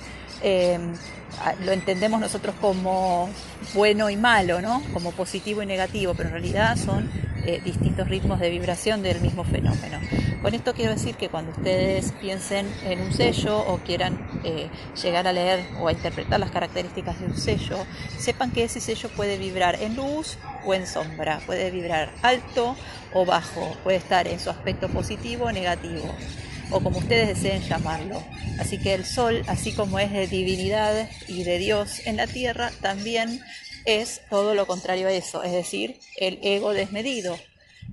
Ah, 0.47 1.55
lo 1.65 1.73
entendemos 1.73 2.21
nosotros 2.21 2.55
como 2.61 3.29
bueno 3.75 4.09
y 4.09 4.17
malo, 4.17 4.63
¿no? 4.63 4.83
como 4.95 5.13
positivo 5.13 5.63
y 5.63 5.67
negativo, 5.67 6.15
pero 6.15 6.29
en 6.29 6.33
realidad 6.35 6.77
son 6.77 7.11
eh, 7.45 7.61
distintos 7.63 8.09
ritmos 8.09 8.41
de 8.41 8.49
vibración 8.49 9.03
del 9.03 9.21
mismo 9.21 9.45
fenómeno. 9.45 9.99
Con 10.41 10.55
esto 10.55 10.73
quiero 10.73 10.93
decir 10.93 11.17
que 11.17 11.29
cuando 11.29 11.51
ustedes 11.51 12.13
piensen 12.21 12.67
en 12.85 13.01
un 13.01 13.13
sello 13.13 13.59
o 13.59 13.79
quieran 13.79 14.19
eh, 14.45 14.69
llegar 15.03 15.27
a 15.27 15.33
leer 15.33 15.65
o 15.81 15.89
a 15.89 15.93
interpretar 15.93 16.41
las 16.41 16.51
características 16.51 17.21
de 17.21 17.27
un 17.27 17.37
sello, 17.37 17.77
sepan 18.17 18.51
que 18.51 18.65
ese 18.65 18.81
sello 18.81 19.11
puede 19.11 19.37
vibrar 19.37 19.83
en 19.83 19.97
luz 19.97 20.39
o 20.65 20.73
en 20.73 20.87
sombra, 20.87 21.41
puede 21.45 21.71
vibrar 21.71 22.13
alto 22.23 22.77
o 23.13 23.27
bajo, 23.27 23.77
puede 23.83 23.99
estar 23.99 24.27
en 24.27 24.41
su 24.41 24.49
aspecto 24.49 24.89
positivo 24.89 25.47
o 25.47 25.53
negativo 25.53 26.15
o 26.71 26.81
como 26.81 26.99
ustedes 26.99 27.29
deseen 27.29 27.63
llamarlo. 27.63 28.23
Así 28.59 28.79
que 28.79 28.95
el 28.95 29.05
sol, 29.05 29.43
así 29.47 29.73
como 29.73 29.99
es 29.99 30.13
de 30.13 30.27
divinidad 30.27 31.09
y 31.29 31.45
de 31.45 31.59
Dios 31.59 32.07
en 32.07 32.17
la 32.17 32.27
tierra, 32.27 32.71
también 32.81 33.41
es 33.85 34.23
todo 34.29 34.55
lo 34.55 34.67
contrario 34.67 35.07
a 35.09 35.13
eso, 35.13 35.43
es 35.43 35.53
decir, 35.53 36.01
el 36.17 36.39
ego 36.43 36.73
desmedido 36.73 37.37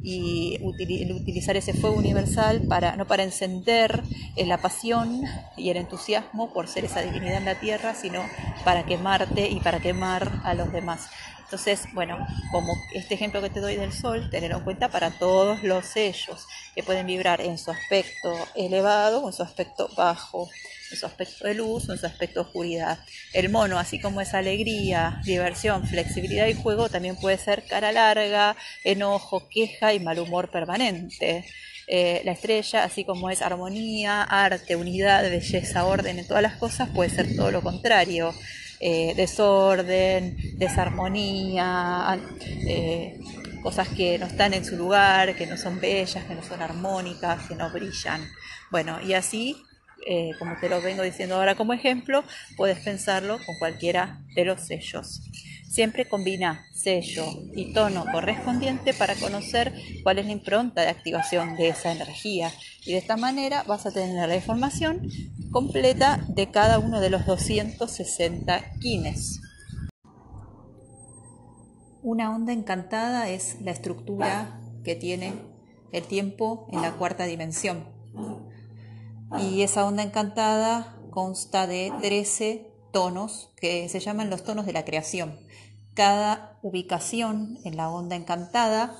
y 0.01 0.59
utilizar 0.61 1.55
ese 1.55 1.73
fuego 1.73 1.95
universal 1.95 2.63
para 2.67 2.95
no 2.95 3.05
para 3.07 3.23
encender 3.23 4.03
la 4.35 4.57
pasión 4.57 5.21
y 5.55 5.69
el 5.69 5.77
entusiasmo 5.77 6.51
por 6.51 6.67
ser 6.67 6.85
esa 6.85 7.01
divinidad 7.01 7.37
en 7.37 7.45
la 7.45 7.59
tierra, 7.59 7.93
sino 7.93 8.23
para 8.65 8.85
quemarte 8.85 9.49
y 9.49 9.59
para 9.59 9.79
quemar 9.79 10.41
a 10.43 10.55
los 10.55 10.71
demás. 10.73 11.09
Entonces, 11.43 11.81
bueno, 11.93 12.17
como 12.51 12.73
este 12.93 13.13
ejemplo 13.13 13.41
que 13.41 13.49
te 13.49 13.59
doy 13.59 13.75
del 13.75 13.93
sol, 13.93 14.29
tenerlo 14.31 14.57
en 14.57 14.63
cuenta 14.63 14.89
para 14.89 15.11
todos 15.11 15.61
los 15.63 15.85
sellos 15.85 16.47
que 16.73 16.83
pueden 16.83 17.05
vibrar 17.05 17.41
en 17.41 17.57
su 17.57 17.71
aspecto 17.71 18.33
elevado 18.55 19.27
en 19.27 19.33
su 19.33 19.43
aspecto 19.43 19.89
bajo, 19.95 20.49
en 20.91 20.97
su 20.97 21.05
aspecto 21.05 21.45
de 21.45 21.53
luz 21.53 21.89
en 21.89 21.97
su 21.97 22.05
aspecto 22.05 22.41
de 22.41 22.47
oscuridad. 22.47 22.99
El 23.33 23.49
mono, 23.49 23.77
así 23.77 23.99
como 23.99 24.21
es 24.21 24.33
alegría, 24.33 25.21
diversión, 25.23 25.85
flexibilidad 25.87 26.47
y 26.47 26.53
juego, 26.53 26.89
también 26.89 27.15
puede 27.15 27.37
ser 27.37 27.65
cara 27.65 27.91
larga, 27.91 28.55
enojo, 28.83 29.47
queja 29.49 29.93
y 29.93 29.99
mal 29.99 30.19
humor 30.19 30.49
permanente. 30.49 31.45
Eh, 31.87 32.21
la 32.23 32.31
estrella, 32.31 32.83
así 32.83 33.03
como 33.03 33.29
es 33.29 33.41
armonía, 33.41 34.23
arte, 34.23 34.75
unidad, 34.75 35.23
belleza, 35.23 35.85
orden 35.85 36.19
en 36.19 36.27
todas 36.27 36.41
las 36.41 36.55
cosas, 36.55 36.89
puede 36.89 37.09
ser 37.09 37.35
todo 37.35 37.51
lo 37.51 37.61
contrario. 37.61 38.33
Eh, 38.85 39.13
desorden, 39.15 40.35
desarmonía, 40.57 42.19
eh, 42.67 43.17
cosas 43.61 43.87
que 43.87 44.19
no 44.19 44.25
están 44.25 44.53
en 44.53 44.65
su 44.65 44.75
lugar, 44.75 45.37
que 45.37 45.47
no 45.47 45.55
son 45.55 45.79
bellas, 45.79 46.25
que 46.25 46.35
no 46.35 46.43
son 46.43 46.61
armónicas, 46.61 47.47
que 47.47 47.55
no 47.55 47.71
brillan. 47.71 48.29
Bueno, 48.71 48.99
y 49.01 49.13
así, 49.13 49.55
eh, 50.05 50.31
como 50.37 50.57
te 50.59 50.67
lo 50.67 50.81
vengo 50.81 51.01
diciendo 51.01 51.35
ahora 51.35 51.55
como 51.55 51.71
ejemplo, 51.71 52.25
puedes 52.57 52.77
pensarlo 52.79 53.39
con 53.45 53.55
cualquiera 53.57 54.19
de 54.35 54.43
los 54.43 54.59
sellos. 54.59 55.21
Siempre 55.73 56.07
combina 56.07 56.67
sello 56.71 57.25
y 57.55 57.73
tono 57.73 58.05
correspondiente 58.11 58.93
para 58.93 59.15
conocer 59.15 59.73
cuál 60.03 60.19
es 60.19 60.27
la 60.27 60.31
impronta 60.31 60.81
de 60.83 60.89
activación 60.89 61.55
de 61.55 61.69
esa 61.69 61.91
energía. 61.91 62.51
Y 62.85 62.91
de 62.91 62.99
esta 62.99 63.17
manera 63.17 63.63
vas 63.63 63.87
a 63.87 63.91
tener 63.91 64.29
la 64.29 64.35
información 64.35 65.09
completa 65.49 66.23
de 66.27 66.51
cada 66.51 66.77
uno 66.77 67.01
de 67.01 67.09
los 67.09 67.25
260 67.25 68.77
kines. 68.81 69.41
Una 72.03 72.29
onda 72.35 72.53
encantada 72.53 73.29
es 73.29 73.59
la 73.61 73.71
estructura 73.71 74.61
que 74.83 74.93
tiene 74.93 75.33
el 75.91 76.03
tiempo 76.03 76.67
en 76.71 76.83
la 76.83 76.91
cuarta 76.91 77.25
dimensión. 77.25 77.89
Y 79.39 79.63
esa 79.63 79.85
onda 79.85 80.03
encantada 80.03 80.99
consta 81.09 81.65
de 81.65 81.91
13 81.99 82.69
tonos 82.91 83.51
que 83.59 83.89
se 83.89 83.99
llaman 83.99 84.29
los 84.29 84.43
tonos 84.43 84.67
de 84.67 84.73
la 84.73 84.85
creación. 84.85 85.42
Cada 85.93 86.57
ubicación 86.63 87.59
en 87.63 87.77
la 87.77 87.89
onda 87.89 88.15
encantada 88.15 88.95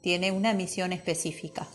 tiene 0.00 0.32
una 0.32 0.54
misión 0.54 0.92
específica. 0.92 1.68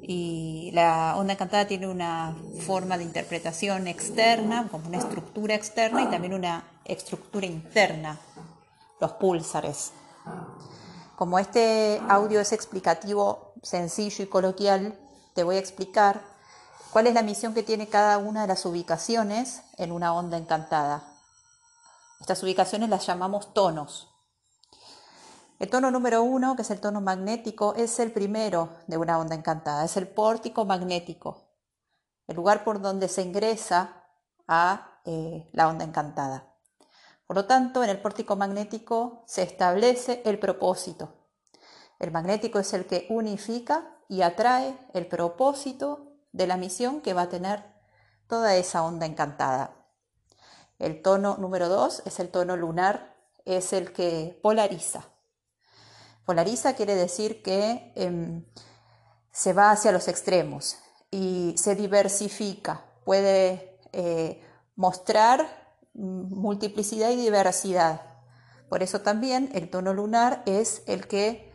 Y 0.00 0.70
la 0.72 1.16
onda 1.16 1.34
encantada 1.34 1.66
tiene 1.66 1.86
una 1.88 2.34
forma 2.60 2.96
de 2.96 3.04
interpretación 3.04 3.88
externa, 3.88 4.68
como 4.70 4.88
una 4.88 4.98
estructura 4.98 5.54
externa 5.54 6.02
y 6.02 6.06
también 6.06 6.32
una 6.32 6.64
estructura 6.84 7.46
interna, 7.46 8.20
los 9.00 9.12
púlsares. 9.12 9.92
Como 11.16 11.38
este 11.38 12.00
audio 12.08 12.40
es 12.40 12.52
explicativo, 12.52 13.54
sencillo 13.62 14.24
y 14.24 14.28
coloquial, 14.28 14.98
te 15.34 15.42
voy 15.42 15.56
a 15.56 15.60
explicar 15.60 16.22
cuál 16.90 17.06
es 17.06 17.14
la 17.14 17.22
misión 17.22 17.52
que 17.52 17.62
tiene 17.62 17.88
cada 17.88 18.18
una 18.18 18.42
de 18.42 18.48
las 18.48 18.64
ubicaciones 18.64 19.62
en 19.76 19.92
una 19.92 20.14
onda 20.14 20.36
encantada. 20.38 21.15
Estas 22.20 22.42
ubicaciones 22.42 22.88
las 22.88 23.06
llamamos 23.06 23.52
tonos. 23.52 24.08
El 25.58 25.70
tono 25.70 25.90
número 25.90 26.22
uno, 26.22 26.54
que 26.54 26.62
es 26.62 26.70
el 26.70 26.80
tono 26.80 27.00
magnético, 27.00 27.74
es 27.76 27.98
el 27.98 28.12
primero 28.12 28.76
de 28.86 28.98
una 28.98 29.18
onda 29.18 29.34
encantada, 29.34 29.84
es 29.84 29.96
el 29.96 30.06
pórtico 30.06 30.64
magnético, 30.66 31.48
el 32.26 32.36
lugar 32.36 32.62
por 32.62 32.80
donde 32.80 33.08
se 33.08 33.22
ingresa 33.22 34.04
a 34.46 35.00
eh, 35.04 35.48
la 35.52 35.68
onda 35.68 35.84
encantada. 35.84 36.52
Por 37.26 37.36
lo 37.36 37.46
tanto, 37.46 37.82
en 37.82 37.90
el 37.90 38.00
pórtico 38.00 38.36
magnético 38.36 39.24
se 39.26 39.42
establece 39.42 40.22
el 40.24 40.38
propósito. 40.38 41.14
El 41.98 42.10
magnético 42.10 42.58
es 42.58 42.72
el 42.74 42.86
que 42.86 43.06
unifica 43.08 43.96
y 44.08 44.22
atrae 44.22 44.78
el 44.92 45.06
propósito 45.06 46.18
de 46.32 46.46
la 46.46 46.56
misión 46.56 47.00
que 47.00 47.14
va 47.14 47.22
a 47.22 47.28
tener 47.28 47.64
toda 48.28 48.56
esa 48.56 48.84
onda 48.84 49.06
encantada. 49.06 49.85
El 50.78 51.02
tono 51.02 51.36
número 51.38 51.68
dos 51.68 52.02
es 52.04 52.20
el 52.20 52.28
tono 52.28 52.56
lunar, 52.56 53.16
es 53.44 53.72
el 53.72 53.92
que 53.92 54.38
polariza. 54.42 55.04
Polariza 56.24 56.74
quiere 56.74 56.94
decir 56.94 57.42
que 57.42 57.92
em, 57.94 58.44
se 59.30 59.52
va 59.52 59.70
hacia 59.70 59.92
los 59.92 60.08
extremos 60.08 60.76
y 61.10 61.54
se 61.56 61.74
diversifica. 61.74 62.84
puede 63.04 63.78
eh, 63.92 64.42
mostrar 64.74 65.46
multiplicidad 65.94 67.10
y 67.10 67.16
diversidad. 67.16 68.02
Por 68.68 68.82
eso 68.82 69.00
también 69.00 69.48
el 69.54 69.70
tono 69.70 69.94
lunar 69.94 70.42
es 70.46 70.82
el 70.86 71.06
que 71.06 71.52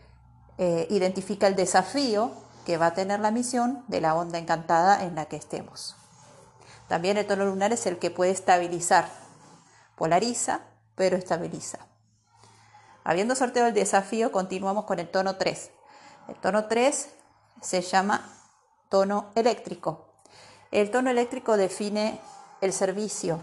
eh, 0.57 0.87
identifica 0.89 1.47
el 1.47 1.55
desafío 1.55 2.31
que 2.65 2.77
va 2.77 2.87
a 2.87 2.93
tener 2.93 3.19
la 3.19 3.31
misión 3.31 3.83
de 3.87 3.99
la 3.99 4.15
onda 4.15 4.39
encantada 4.39 5.03
en 5.03 5.15
la 5.15 5.25
que 5.25 5.35
estemos. 5.35 6.00
También 6.91 7.15
el 7.15 7.25
tono 7.25 7.45
lunar 7.45 7.71
es 7.71 7.85
el 7.85 7.99
que 7.99 8.11
puede 8.11 8.31
estabilizar, 8.31 9.07
polariza, 9.95 10.59
pero 10.95 11.15
estabiliza. 11.15 11.87
Habiendo 13.05 13.33
sorteado 13.33 13.69
el 13.69 13.73
desafío, 13.73 14.33
continuamos 14.33 14.83
con 14.83 14.99
el 14.99 15.09
tono 15.09 15.37
3. 15.37 15.71
El 16.27 16.35
tono 16.35 16.65
3 16.65 17.07
se 17.61 17.81
llama 17.81 18.29
tono 18.89 19.31
eléctrico. 19.35 20.09
El 20.69 20.91
tono 20.91 21.09
eléctrico 21.09 21.55
define 21.55 22.19
el 22.59 22.73
servicio. 22.73 23.39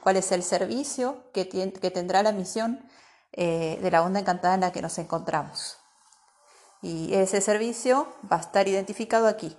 ¿Cuál 0.00 0.16
es 0.16 0.32
el 0.32 0.42
servicio 0.42 1.24
que, 1.34 1.44
tendrá 1.44 2.22
la 2.22 2.32
misión 2.32 2.88
eh, 3.32 3.78
de 3.82 3.90
la 3.90 4.02
onda 4.02 4.20
encantada 4.20 4.54
en 4.54 4.62
la 4.62 4.72
que 4.72 4.80
nos 4.80 4.96
encontramos? 4.96 5.76
Y 6.80 7.12
ese 7.12 7.42
servicio 7.42 8.08
va 8.32 8.38
a 8.38 8.40
estar 8.40 8.66
identificado 8.66 9.26
aquí. 9.26 9.54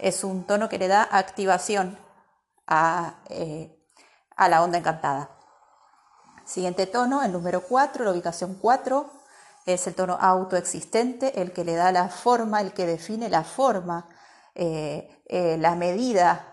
Es 0.00 0.24
un 0.24 0.42
tono 0.42 0.68
que 0.68 0.78
le 0.78 0.88
da 0.88 1.08
activación 1.12 2.02
a, 2.66 3.20
eh, 3.28 3.76
a 4.36 4.48
la 4.48 4.62
onda 4.62 4.78
encantada. 4.78 5.30
Siguiente 6.44 6.86
tono, 6.86 7.22
el 7.22 7.32
número 7.32 7.62
4, 7.62 8.04
la 8.04 8.12
ubicación 8.12 8.54
4, 8.60 9.10
es 9.66 9.86
el 9.86 9.94
tono 9.94 10.18
autoexistente, 10.20 11.40
el 11.40 11.52
que 11.52 11.64
le 11.64 11.74
da 11.74 11.90
la 11.90 12.08
forma, 12.08 12.60
el 12.60 12.72
que 12.72 12.86
define 12.86 13.30
la 13.30 13.44
forma, 13.44 14.08
eh, 14.54 15.22
eh, 15.26 15.56
la 15.58 15.74
medida, 15.74 16.50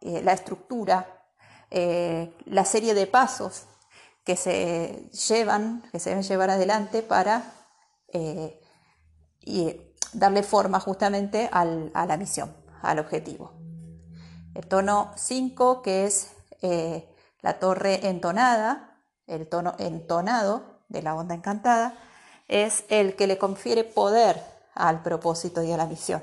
la 0.00 0.32
estructura, 0.34 1.22
la 1.70 2.64
serie 2.66 2.92
de 2.92 3.06
pasos 3.06 3.64
que 4.22 4.36
se 4.36 5.08
llevan, 5.28 5.82
que 5.92 5.98
se 5.98 6.10
deben 6.10 6.24
llevar 6.24 6.50
adelante 6.50 7.02
para 7.02 7.54
darle 10.12 10.42
forma 10.42 10.78
justamente 10.78 11.48
a 11.50 11.64
la 11.64 12.16
misión, 12.18 12.54
al 12.82 12.98
objetivo. 12.98 13.63
El 14.54 14.66
tono 14.68 15.12
5, 15.16 15.82
que 15.82 16.06
es 16.06 16.32
eh, 16.62 17.08
la 17.40 17.58
torre 17.58 18.06
entonada, 18.08 19.02
el 19.26 19.48
tono 19.48 19.74
entonado 19.78 20.84
de 20.88 21.02
la 21.02 21.14
onda 21.14 21.34
encantada, 21.34 21.98
es 22.48 22.84
el 22.88 23.16
que 23.16 23.26
le 23.26 23.38
confiere 23.38 23.84
poder 23.84 24.42
al 24.74 25.02
propósito 25.02 25.62
y 25.62 25.72
a 25.72 25.76
la 25.76 25.86
misión, 25.86 26.22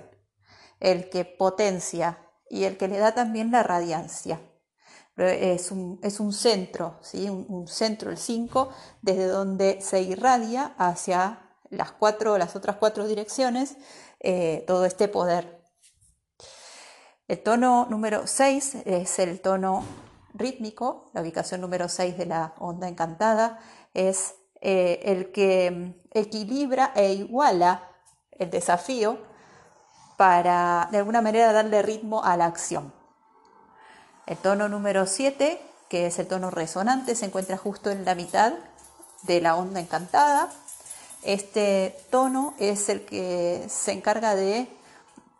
el 0.79 1.09
que 1.09 1.25
potencia 1.25 2.17
y 2.49 2.63
el 2.63 2.77
que 2.77 2.87
le 2.87 2.99
da 2.99 3.13
también 3.13 3.51
la 3.51 3.63
radiancia. 3.63 4.39
Es 5.17 5.71
un, 5.71 5.99
centro, 6.33 6.97
¿sí? 7.01 7.29
un, 7.29 7.45
un 7.49 7.67
centro, 7.67 8.09
el 8.09 8.17
5, 8.17 8.69
desde 9.01 9.27
donde 9.27 9.81
se 9.81 10.01
irradia 10.01 10.73
hacia 10.77 11.51
las, 11.69 11.91
cuatro, 11.91 12.37
las 12.37 12.55
otras 12.55 12.77
cuatro 12.77 13.07
direcciones 13.07 13.77
eh, 14.19 14.63
todo 14.67 14.85
este 14.85 15.07
poder. 15.07 15.60
El 17.31 17.41
tono 17.43 17.87
número 17.89 18.27
6 18.27 18.79
es 18.83 19.17
el 19.19 19.39
tono 19.39 19.85
rítmico, 20.33 21.09
la 21.13 21.21
ubicación 21.21 21.61
número 21.61 21.87
6 21.87 22.17
de 22.17 22.25
la 22.25 22.51
onda 22.59 22.89
encantada 22.89 23.57
es 23.93 24.35
eh, 24.59 24.99
el 25.05 25.31
que 25.31 25.95
equilibra 26.11 26.91
e 26.93 27.13
iguala 27.13 27.87
el 28.37 28.49
desafío 28.49 29.17
para 30.17 30.89
de 30.91 30.97
alguna 30.97 31.21
manera 31.21 31.53
darle 31.53 31.81
ritmo 31.81 32.21
a 32.21 32.35
la 32.35 32.47
acción. 32.47 32.93
El 34.25 34.35
tono 34.35 34.67
número 34.67 35.05
7, 35.05 35.57
que 35.87 36.07
es 36.07 36.19
el 36.19 36.27
tono 36.27 36.51
resonante, 36.51 37.15
se 37.15 37.27
encuentra 37.27 37.55
justo 37.55 37.91
en 37.91 38.03
la 38.03 38.13
mitad 38.13 38.55
de 39.21 39.39
la 39.39 39.55
onda 39.55 39.79
encantada 39.79 40.49
este 41.23 41.95
tono 42.09 42.55
es 42.59 42.89
el 42.89 43.05
que 43.05 43.63
se 43.69 43.93
encarga 43.93 44.35
de 44.35 44.67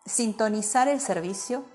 sintonizar 0.06 0.88
el 0.88 1.01
servicio 1.01 1.65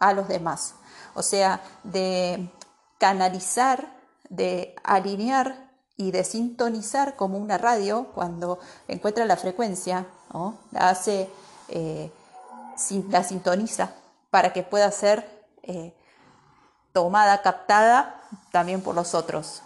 a 0.00 0.12
los 0.12 0.28
demás, 0.28 0.74
o 1.14 1.22
sea, 1.22 1.60
de 1.82 2.50
canalizar, 2.98 3.96
de 4.28 4.74
alinear 4.84 5.68
y 5.96 6.10
de 6.10 6.24
sintonizar 6.24 7.16
como 7.16 7.38
una 7.38 7.58
radio 7.58 8.06
cuando 8.14 8.58
encuentra 8.86 9.24
la 9.24 9.36
frecuencia, 9.36 10.06
la 10.70 10.90
hace, 10.90 11.28
eh, 11.68 12.10
la 13.10 13.24
sintoniza 13.24 13.92
para 14.30 14.52
que 14.52 14.62
pueda 14.62 14.90
ser 14.92 15.46
eh, 15.62 15.94
tomada, 16.92 17.42
captada 17.42 18.22
también 18.52 18.82
por 18.82 18.94
los 18.94 19.14
otros. 19.14 19.62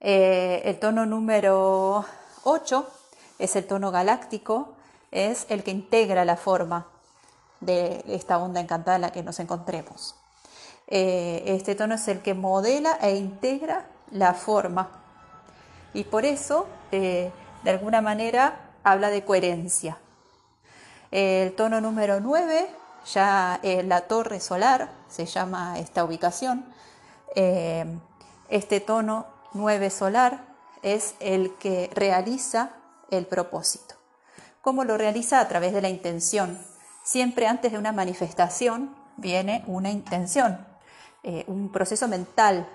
Eh, 0.00 0.62
el 0.64 0.78
tono 0.78 1.04
número 1.04 2.04
8 2.44 2.88
es 3.38 3.56
el 3.56 3.66
tono 3.66 3.90
galáctico, 3.90 4.74
es 5.10 5.46
el 5.48 5.62
que 5.64 5.72
integra 5.72 6.24
la 6.24 6.36
forma 6.36 6.86
de 7.60 8.04
esta 8.08 8.38
onda 8.38 8.60
encantada 8.60 8.96
en 8.96 9.02
la 9.02 9.12
que 9.12 9.22
nos 9.22 9.38
encontremos. 9.40 10.14
Eh, 10.86 11.42
este 11.46 11.74
tono 11.74 11.94
es 11.94 12.08
el 12.08 12.20
que 12.20 12.34
modela 12.34 12.98
e 13.00 13.16
integra 13.16 13.86
la 14.10 14.34
forma 14.34 14.90
y 15.94 16.04
por 16.04 16.24
eso, 16.24 16.66
eh, 16.90 17.30
de 17.62 17.70
alguna 17.70 18.00
manera, 18.00 18.70
habla 18.82 19.10
de 19.10 19.24
coherencia. 19.24 19.98
El 21.10 21.54
tono 21.54 21.80
número 21.80 22.20
9, 22.20 22.68
ya 23.12 23.60
la 23.62 24.02
torre 24.02 24.40
solar, 24.40 24.90
se 25.08 25.26
llama 25.26 25.78
esta 25.78 26.04
ubicación. 26.04 26.64
este 28.48 28.80
tono 28.80 29.26
9 29.52 29.90
solar 29.90 30.50
es 30.82 31.14
el 31.20 31.54
que 31.56 31.90
realiza 31.94 32.70
el 33.10 33.26
propósito. 33.26 33.96
¿Cómo 34.62 34.84
lo 34.84 34.96
realiza? 34.96 35.40
A 35.40 35.48
través 35.48 35.72
de 35.72 35.82
la 35.82 35.88
intención. 35.88 36.58
Siempre 37.10 37.48
antes 37.48 37.72
de 37.72 37.78
una 37.78 37.90
manifestación 37.90 38.94
viene 39.16 39.64
una 39.66 39.90
intención, 39.90 40.64
eh, 41.24 41.42
un 41.48 41.72
proceso 41.72 42.06
mental, 42.06 42.68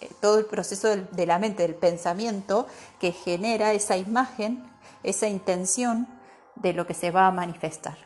eh, 0.00 0.10
todo 0.20 0.40
el 0.40 0.46
proceso 0.46 0.88
de 0.88 1.26
la 1.26 1.38
mente, 1.38 1.62
del 1.62 1.76
pensamiento 1.76 2.66
que 2.98 3.12
genera 3.12 3.72
esa 3.72 3.96
imagen, 3.96 4.68
esa 5.04 5.28
intención 5.28 6.08
de 6.56 6.72
lo 6.72 6.84
que 6.84 6.94
se 6.94 7.12
va 7.12 7.28
a 7.28 7.30
manifestar. 7.30 7.96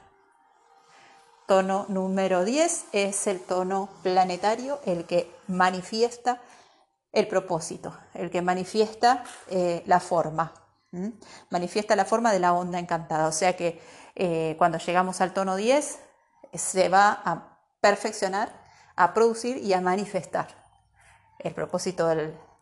Tono 1.46 1.86
número 1.88 2.44
10 2.44 2.84
es 2.92 3.26
el 3.26 3.40
tono 3.40 3.88
planetario, 4.02 4.80
el 4.84 5.06
que 5.06 5.34
manifiesta 5.48 6.42
el 7.10 7.26
propósito, 7.26 7.96
el 8.12 8.30
que 8.30 8.42
manifiesta 8.42 9.24
eh, 9.48 9.82
la 9.86 10.00
forma, 10.00 10.52
manifiesta 11.48 11.96
la 11.96 12.04
forma 12.04 12.32
de 12.32 12.38
la 12.38 12.52
onda 12.52 12.78
encantada. 12.78 13.26
O 13.26 13.32
sea 13.32 13.56
que 13.56 13.80
eh, 14.14 14.54
cuando 14.58 14.78
llegamos 14.78 15.20
al 15.20 15.32
tono 15.32 15.56
10 15.56 15.98
se 16.52 16.88
va 16.88 17.20
a 17.24 17.58
perfeccionar, 17.80 18.52
a 18.96 19.12
producir 19.12 19.56
y 19.58 19.72
a 19.72 19.80
manifestar 19.80 20.48
el 21.40 21.52
propósito 21.52 22.08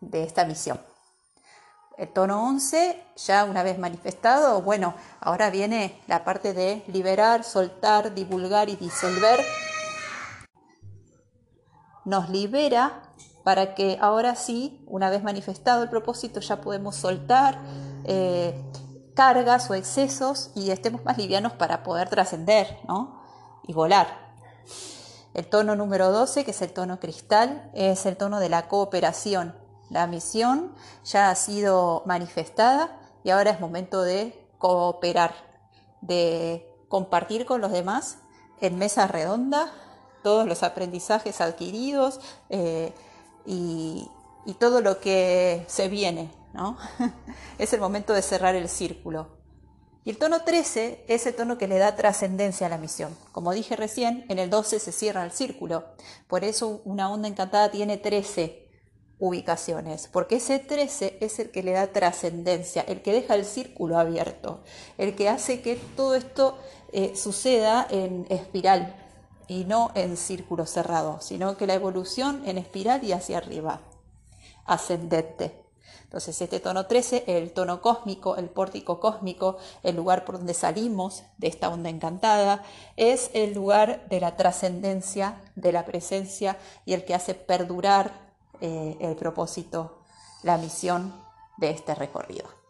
de 0.01 0.23
esta 0.25 0.45
misión. 0.45 0.81
El 1.99 2.09
tono 2.09 2.43
11, 2.49 3.01
ya 3.17 3.45
una 3.45 3.63
vez 3.63 3.79
manifestado, 3.79 4.63
bueno, 4.63 4.95
ahora 5.21 5.51
viene 5.51 6.01
la 6.07 6.25
parte 6.25 6.55
de 6.55 6.83
liberar, 6.87 7.45
soltar, 7.45 8.15
divulgar 8.15 8.71
y 8.71 8.77
disolver. 8.77 9.45
Nos 12.05 12.31
libera 12.31 13.03
para 13.45 13.75
que 13.75 13.99
ahora 14.01 14.37
sí, 14.37 14.83
una 14.87 15.11
vez 15.11 15.23
manifestado 15.23 15.83
el 15.83 15.91
propósito, 15.91 16.41
ya 16.41 16.61
podemos 16.61 16.97
soltar 16.97 17.59
eh, 18.05 18.55
cargas 19.15 19.71
o 19.71 19.75
excesos 19.75 20.51
y 20.55 20.71
estemos 20.71 21.05
más 21.05 21.19
livianos 21.19 21.53
para 21.53 21.83
poder 21.83 22.09
trascender 22.09 22.79
y 23.67 23.73
volar. 23.73 24.33
El 25.35 25.47
tono 25.47 25.77
número 25.77 26.13
12, 26.13 26.45
que 26.45 26.51
es 26.51 26.63
el 26.63 26.73
tono 26.73 27.01
cristal, 27.01 27.71
es 27.75 28.05
el 28.07 28.17
tono 28.17 28.39
de 28.41 28.49
la 28.49 28.69
cooperación. 28.69 29.57
La 29.89 30.07
misión 30.07 30.75
ya 31.05 31.31
ha 31.31 31.35
sido 31.35 32.03
manifestada 32.07 32.99
y 33.25 33.31
ahora 33.31 33.51
es 33.51 33.61
momento 33.61 34.03
de 34.03 34.49
cooperar, 34.59 35.35
de 36.01 36.69
compartir 36.89 37.47
con 37.47 37.61
los 37.61 37.73
demás 37.73 38.19
en 38.61 38.79
mesa 38.79 39.07
redonda 39.07 39.73
todos 40.23 40.47
los 40.47 40.63
aprendizajes 40.63 41.41
adquiridos, 41.41 42.21
eh, 42.49 42.93
y, 43.45 44.09
todo 44.59 44.81
lo 44.81 45.01
que 45.01 45.65
se 45.69 45.89
viene, 45.89 46.31
¿no? 46.55 46.77
es 47.59 47.73
el 47.73 47.81
momento 47.81 48.13
de 48.13 48.23
cerrar 48.23 48.55
el 48.55 48.69
círculo. 48.69 49.43
Y 50.05 50.11
el 50.11 50.19
tono 50.19 50.43
13 50.43 51.05
es 51.07 51.27
el 51.27 51.35
tono 51.35 51.59
que 51.59 51.69
le 51.69 51.79
da 51.79 51.95
trascendencia 51.95 52.67
a 52.67 52.71
la 52.71 52.79
misión. 52.79 53.17
Como 53.31 53.53
dije 53.53 53.77
recién, 53.77 54.25
en 54.29 54.41
el 54.41 54.51
12 54.51 54.81
se 54.81 54.91
cierra 54.91 55.25
el 55.25 55.31
círculo. 55.31 55.85
Por 56.27 56.43
eso 56.43 56.83
una 56.85 57.09
onda 57.11 57.29
encantada 57.29 57.71
tiene 57.71 57.99
13 57.99 58.69
ubicaciones, 59.21 60.09
porque 60.09 60.37
ese 60.37 60.59
13 60.59 61.19
es 61.21 61.39
el 61.39 61.53
que 61.53 61.63
le 61.63 61.71
da 61.71 61.87
trascendencia, 61.87 62.83
el 62.83 63.03
que 63.03 63.13
deja 63.13 63.37
el 63.37 63.45
círculo 63.45 63.97
abierto, 63.97 64.65
el 64.99 65.15
que 65.15 65.29
hace 65.29 65.63
que 65.63 65.77
todo 65.95 66.17
esto 66.17 66.59
eh, 66.93 67.15
suceda 67.15 67.87
en 67.89 68.27
espiral 68.31 68.97
y 69.47 69.65
no 69.65 69.93
en 69.95 70.17
círculo 70.17 70.67
cerrado, 70.67 71.21
sino 71.21 71.57
que 71.57 71.69
la 71.69 71.75
evolución 71.75 72.43
en 72.47 72.59
espiral 72.59 73.05
y 73.05 73.13
hacia 73.13 73.39
arriba, 73.39 73.83
ascendente. 74.65 75.62
Entonces 76.13 76.43
este 76.43 76.61
tono 76.61 76.85
13, 76.85 77.25
el 77.27 77.53
tono 77.53 77.81
cósmico, 77.81 78.37
el 78.37 78.51
pórtico 78.51 79.01
cósmico, 79.01 79.57
el 79.83 79.97
lugar 79.97 80.27
por 80.27 80.37
donde 80.37 80.53
salimos 80.53 81.23
de 81.39 81.47
esta 81.47 81.71
onda 81.71 81.89
encantada, 81.89 82.65
es 82.99 83.31
el 83.33 83.55
lugar 83.55 84.07
de 84.11 84.21
la 84.21 84.37
trascendencia, 84.37 85.41
de 85.57 85.73
la 85.73 85.87
presencia 85.87 86.59
y 86.85 86.93
el 86.93 87.07
que 87.07 87.15
hace 87.15 87.33
perdurar 87.33 88.13
eh, 88.61 88.99
el 89.01 89.17
propósito, 89.17 90.03
la 90.43 90.59
misión 90.59 91.15
de 91.57 91.71
este 91.71 91.95
recorrido. 91.95 92.62